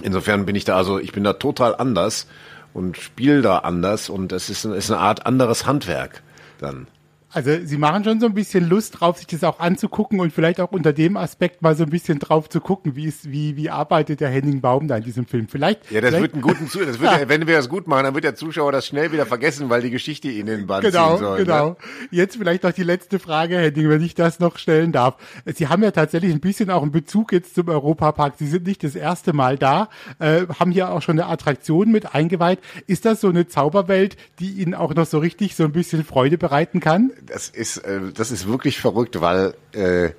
Insofern 0.02 0.46
bin 0.46 0.56
ich 0.56 0.66
da 0.66 0.76
also, 0.76 1.00
ich 1.00 1.12
bin 1.12 1.24
da 1.24 1.34
total 1.34 1.76
anders 1.76 2.28
und 2.74 2.98
spiele 2.98 3.42
da 3.42 3.60
anders 3.60 4.10
und 4.10 4.32
es 4.32 4.50
ist, 4.50 4.66
ist 4.66 4.92
eine 4.92 5.00
Art 5.00 5.26
anderes 5.26 5.66
Handwerk 5.66 6.22
dann. 6.60 6.88
Also 7.36 7.52
sie 7.66 7.78
machen 7.78 8.06
schon 8.06 8.22
so 8.22 8.28
ein 8.28 8.34
bisschen 8.34 8.70
Lust 8.70 9.02
drauf, 9.02 9.18
sich 9.18 9.28
das 9.28 9.44
auch 9.44 9.60
anzugucken 9.60 10.22
und 10.22 10.32
vielleicht 10.32 10.62
auch 10.62 10.72
unter 10.72 10.94
dem 10.94 11.18
Aspekt 11.18 11.62
mal 11.62 11.76
so 11.76 11.84
ein 11.84 11.90
bisschen 11.90 12.18
drauf 12.18 12.48
zu 12.48 12.62
gucken, 12.62 12.96
wie 12.96 13.08
ist, 13.08 13.30
wie, 13.30 13.58
wie 13.58 13.70
arbeitet 13.70 14.22
der 14.22 14.30
Henning 14.30 14.62
Baum 14.62 14.88
da 14.88 14.96
in 14.96 15.04
diesem 15.04 15.26
Film. 15.26 15.50
Vielleicht. 15.50 15.92
Ja, 15.92 16.00
das 16.00 16.12
vielleicht, 16.12 16.22
wird 16.22 16.34
einen 16.34 16.42
guten 16.42 16.70
Zu 16.70 16.80
das 16.86 17.02
wird, 17.02 17.12
ja. 17.20 17.28
wenn 17.28 17.46
wir 17.46 17.58
das 17.58 17.68
gut 17.68 17.88
machen, 17.88 18.06
dann 18.06 18.14
wird 18.14 18.24
der 18.24 18.36
Zuschauer 18.36 18.72
das 18.72 18.88
schnell 18.88 19.12
wieder 19.12 19.26
vergessen, 19.26 19.70
weil 19.70 19.82
die 19.82 19.90
Geschichte 19.90 20.30
ihn 20.30 20.48
in 20.48 20.60
den 20.60 20.68
Bann 20.68 20.82
genau, 20.82 21.18
ziehen 21.18 21.26
soll. 21.26 21.38
Genau, 21.40 21.70
ne? 21.72 21.76
Jetzt 22.10 22.38
vielleicht 22.38 22.64
noch 22.64 22.72
die 22.72 22.84
letzte 22.84 23.20
Frage, 23.20 23.58
Henning, 23.58 23.90
wenn 23.90 24.02
ich 24.02 24.16
das 24.16 24.40
noch 24.40 24.58
stellen 24.58 24.94
darf. 24.94 25.16
Sie 25.46 25.68
haben 25.68 25.84
ja 25.84 25.92
tatsächlich 25.92 26.32
ein 26.32 26.40
bisschen 26.40 26.70
auch 26.70 26.84
einen 26.84 26.94
Bezug 26.94 27.34
jetzt 27.34 27.54
zum 27.54 27.68
Europapark. 27.68 28.36
Sie 28.38 28.48
sind 28.48 28.66
nicht 28.66 28.82
das 28.82 28.96
erste 28.96 29.34
Mal 29.34 29.58
da, 29.58 29.90
äh, 30.20 30.46
haben 30.58 30.72
hier 30.72 30.90
auch 30.90 31.02
schon 31.02 31.20
eine 31.20 31.28
Attraktion 31.28 31.92
mit 31.92 32.16
eingeweiht. 32.16 32.60
Ist 32.88 33.04
das 33.04 33.20
so 33.20 33.28
eine 33.28 33.46
Zauberwelt, 33.46 34.16
die 34.40 34.54
Ihnen 34.54 34.74
auch 34.74 34.96
noch 34.96 35.06
so 35.06 35.20
richtig 35.20 35.56
so 35.56 35.66
ein 35.66 35.74
bisschen 35.74 36.06
Freude 36.06 36.38
bereiten 36.38 36.80
kann? 36.80 37.12
Das 37.26 37.50
ist, 37.50 37.78
äh, 37.78 38.12
das 38.14 38.32
ist 38.32 38.48
wirklich 38.48 38.80
verrückt, 38.80 39.20
weil 39.22 39.56
äh, 39.74 40.12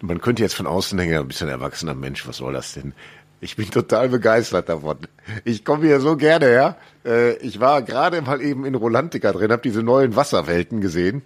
man 0.00 0.20
könnte 0.20 0.42
jetzt 0.42 0.54
von 0.54 0.66
außen 0.66 0.96
denken, 0.96 1.16
ein 1.16 1.28
bisschen 1.28 1.48
erwachsener 1.48 1.94
Mensch, 1.94 2.26
was 2.26 2.38
soll 2.38 2.52
das 2.52 2.74
denn? 2.74 2.94
Ich 3.40 3.56
bin 3.56 3.70
total 3.70 4.08
begeistert 4.08 4.68
davon. 4.68 4.98
Ich 5.44 5.64
komme 5.64 5.86
hier 5.86 6.00
so 6.00 6.16
gerne 6.16 6.46
her. 6.46 6.76
Äh, 7.04 7.36
ich 7.36 7.60
war 7.60 7.82
gerade 7.82 8.22
mal 8.22 8.40
eben 8.40 8.64
in 8.64 8.74
Rolantica 8.74 9.32
drin, 9.32 9.52
habe 9.52 9.62
diese 9.62 9.82
neuen 9.82 10.16
Wasserwelten 10.16 10.80
gesehen. 10.80 11.22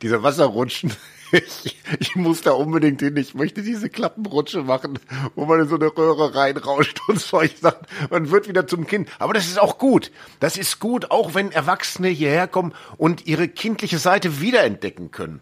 Diese 0.00 0.22
Wasserrutschen. 0.22 0.92
Ich, 1.32 1.78
ich 1.98 2.16
muss 2.16 2.42
da 2.42 2.52
unbedingt 2.52 3.00
hin. 3.00 3.16
Ich 3.16 3.34
möchte 3.34 3.62
diese 3.62 3.88
Klappenrutsche 3.88 4.62
machen, 4.62 4.98
wo 5.34 5.46
man 5.46 5.60
in 5.60 5.68
so 5.68 5.76
eine 5.76 5.86
Röhre 5.86 6.34
reinrauscht 6.34 7.00
und 7.08 7.18
solche 7.20 7.56
Sachen. 7.56 7.86
Man 8.10 8.30
wird 8.30 8.48
wieder 8.48 8.66
zum 8.66 8.86
Kind. 8.86 9.08
Aber 9.18 9.32
das 9.32 9.46
ist 9.46 9.58
auch 9.58 9.78
gut. 9.78 10.10
Das 10.40 10.56
ist 10.56 10.78
gut, 10.78 11.10
auch 11.10 11.34
wenn 11.34 11.50
Erwachsene 11.50 12.08
hierher 12.08 12.48
kommen 12.48 12.74
und 12.98 13.26
ihre 13.26 13.48
kindliche 13.48 13.98
Seite 13.98 14.40
wiederentdecken 14.40 15.10
können. 15.10 15.40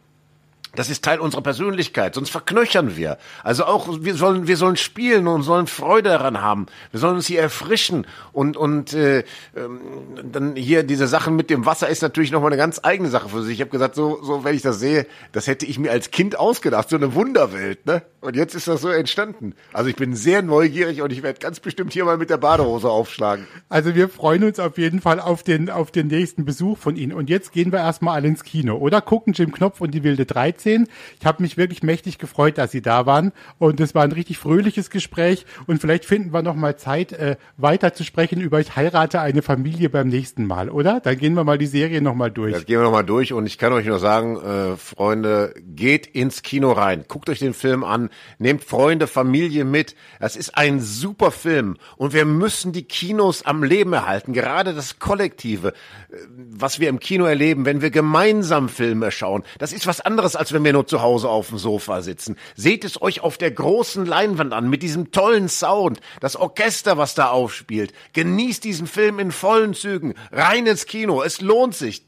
Das 0.76 0.88
ist 0.88 1.04
Teil 1.04 1.18
unserer 1.18 1.42
Persönlichkeit, 1.42 2.14
sonst 2.14 2.30
verknöchern 2.30 2.96
wir. 2.96 3.18
Also 3.42 3.64
auch 3.64 3.88
wir 4.02 4.14
sollen 4.14 4.46
wir 4.46 4.56
sollen 4.56 4.76
spielen 4.76 5.26
und 5.26 5.42
sollen 5.42 5.66
Freude 5.66 6.10
daran 6.10 6.40
haben. 6.40 6.66
Wir 6.92 7.00
sollen 7.00 7.16
uns 7.16 7.26
hier 7.26 7.40
erfrischen 7.40 8.06
und 8.32 8.56
und 8.56 8.92
äh, 8.92 9.24
ähm, 9.56 9.80
dann 10.22 10.54
hier 10.54 10.84
diese 10.84 11.08
Sachen 11.08 11.34
mit 11.34 11.50
dem 11.50 11.66
Wasser 11.66 11.88
ist 11.88 12.02
natürlich 12.02 12.30
noch 12.30 12.40
mal 12.40 12.48
eine 12.48 12.56
ganz 12.56 12.80
eigene 12.82 13.08
Sache 13.08 13.28
für 13.28 13.42
sich. 13.42 13.54
Ich 13.54 13.60
habe 13.60 13.70
gesagt, 13.70 13.96
so 13.96 14.22
so 14.22 14.44
wenn 14.44 14.54
ich 14.54 14.62
das 14.62 14.78
sehe, 14.78 15.06
das 15.32 15.48
hätte 15.48 15.66
ich 15.66 15.78
mir 15.78 15.90
als 15.90 16.12
Kind 16.12 16.38
ausgedacht, 16.38 16.88
so 16.88 16.96
eine 16.96 17.14
Wunderwelt, 17.14 17.84
ne? 17.86 18.02
Und 18.20 18.36
jetzt 18.36 18.54
ist 18.54 18.68
das 18.68 18.82
so 18.82 18.90
entstanden. 18.90 19.54
Also 19.72 19.88
ich 19.88 19.96
bin 19.96 20.14
sehr 20.14 20.42
neugierig 20.42 21.00
und 21.00 21.10
ich 21.10 21.22
werde 21.22 21.40
ganz 21.40 21.58
bestimmt 21.58 21.94
hier 21.94 22.04
mal 22.04 22.18
mit 22.18 22.28
der 22.28 22.36
Badehose 22.36 22.90
aufschlagen. 22.90 23.46
Also 23.70 23.94
wir 23.94 24.10
freuen 24.10 24.44
uns 24.44 24.60
auf 24.60 24.76
jeden 24.76 25.00
Fall 25.00 25.20
auf 25.20 25.42
den 25.42 25.70
auf 25.70 25.90
den 25.90 26.08
nächsten 26.08 26.44
Besuch 26.44 26.78
von 26.78 26.96
Ihnen. 26.96 27.12
Und 27.12 27.30
jetzt 27.30 27.52
gehen 27.52 27.72
wir 27.72 27.78
erstmal 27.78 28.16
alle 28.16 28.28
ins 28.28 28.44
Kino 28.44 28.76
oder 28.76 29.00
gucken 29.00 29.32
Jim 29.32 29.52
Knopf 29.52 29.80
und 29.80 29.92
die 29.92 30.04
wilde 30.04 30.26
13 30.26 30.59
13. 30.60 30.88
Ich 31.18 31.26
habe 31.26 31.42
mich 31.42 31.56
wirklich 31.56 31.82
mächtig 31.82 32.18
gefreut, 32.18 32.58
dass 32.58 32.70
Sie 32.70 32.82
da 32.82 33.06
waren 33.06 33.32
und 33.58 33.80
es 33.80 33.94
war 33.94 34.04
ein 34.04 34.12
richtig 34.12 34.38
fröhliches 34.38 34.90
Gespräch 34.90 35.46
und 35.66 35.80
vielleicht 35.80 36.04
finden 36.04 36.32
wir 36.32 36.42
noch 36.42 36.54
mal 36.54 36.76
Zeit, 36.76 37.12
äh, 37.12 37.36
weiter 37.56 37.94
zu 37.94 38.04
sprechen 38.04 38.40
über 38.40 38.60
Ich 38.60 38.76
heirate 38.76 39.20
eine 39.20 39.42
Familie 39.42 39.90
beim 39.90 40.08
nächsten 40.08 40.46
Mal, 40.46 40.70
oder? 40.70 41.00
Dann 41.00 41.18
gehen 41.18 41.34
wir 41.34 41.44
mal 41.44 41.58
die 41.58 41.66
Serie 41.66 42.00
noch 42.02 42.14
mal 42.14 42.30
durch. 42.30 42.52
Das 42.52 42.66
gehen 42.66 42.78
wir 42.78 42.84
noch 42.84 42.92
mal 42.92 43.02
durch 43.02 43.32
und 43.32 43.46
ich 43.46 43.58
kann 43.58 43.72
euch 43.72 43.86
nur 43.86 43.98
sagen, 43.98 44.36
äh, 44.36 44.76
Freunde, 44.76 45.54
geht 45.74 46.06
ins 46.06 46.42
Kino 46.42 46.72
rein, 46.72 47.04
guckt 47.08 47.28
euch 47.28 47.38
den 47.38 47.54
Film 47.54 47.84
an, 47.84 48.10
nehmt 48.38 48.64
Freunde, 48.64 49.06
Familie 49.06 49.64
mit. 49.64 49.94
Das 50.18 50.36
ist 50.36 50.56
ein 50.56 50.80
super 50.80 51.30
Film 51.30 51.76
und 51.96 52.12
wir 52.12 52.24
müssen 52.24 52.72
die 52.72 52.84
Kinos 52.84 53.44
am 53.44 53.62
Leben 53.62 53.92
erhalten, 53.92 54.32
gerade 54.32 54.74
das 54.74 54.98
Kollektive, 54.98 55.68
äh, 55.68 56.16
was 56.50 56.80
wir 56.80 56.88
im 56.88 57.00
Kino 57.00 57.24
erleben, 57.24 57.64
wenn 57.64 57.82
wir 57.82 57.90
gemeinsam 57.90 58.68
Filme 58.68 59.10
schauen. 59.10 59.42
Das 59.58 59.72
ist 59.72 59.86
was 59.86 60.00
anderes, 60.00 60.36
als 60.50 60.54
wenn 60.54 60.64
wir 60.64 60.72
nur 60.72 60.86
zu 60.86 61.00
Hause 61.00 61.28
auf 61.28 61.50
dem 61.50 61.58
Sofa 61.58 62.02
sitzen. 62.02 62.36
Seht 62.56 62.84
es 62.84 63.00
euch 63.00 63.20
auf 63.20 63.38
der 63.38 63.52
großen 63.52 64.04
Leinwand 64.04 64.52
an, 64.52 64.68
mit 64.68 64.82
diesem 64.82 65.12
tollen 65.12 65.48
Sound, 65.48 66.00
das 66.18 66.34
Orchester, 66.34 66.98
was 66.98 67.14
da 67.14 67.28
aufspielt. 67.28 67.92
Genießt 68.14 68.64
diesen 68.64 68.88
Film 68.88 69.20
in 69.20 69.30
vollen 69.30 69.74
Zügen. 69.74 70.14
Rein 70.32 70.66
ins 70.66 70.86
Kino. 70.86 71.22
Es 71.22 71.40
lohnt 71.40 71.76
sich. 71.76 72.04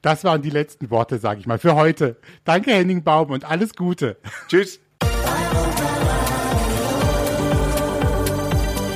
Das 0.00 0.24
waren 0.24 0.40
die 0.40 0.50
letzten 0.50 0.90
Worte, 0.90 1.18
sage 1.18 1.40
ich 1.40 1.46
mal, 1.46 1.58
für 1.58 1.74
heute. 1.74 2.16
Danke, 2.44 2.72
Henning 2.72 3.04
Baum, 3.04 3.30
und 3.30 3.44
alles 3.44 3.74
Gute. 3.74 4.16
Tschüss. 4.48 4.80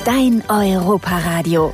Dein 0.05 0.43
Europaradio. 0.49 1.71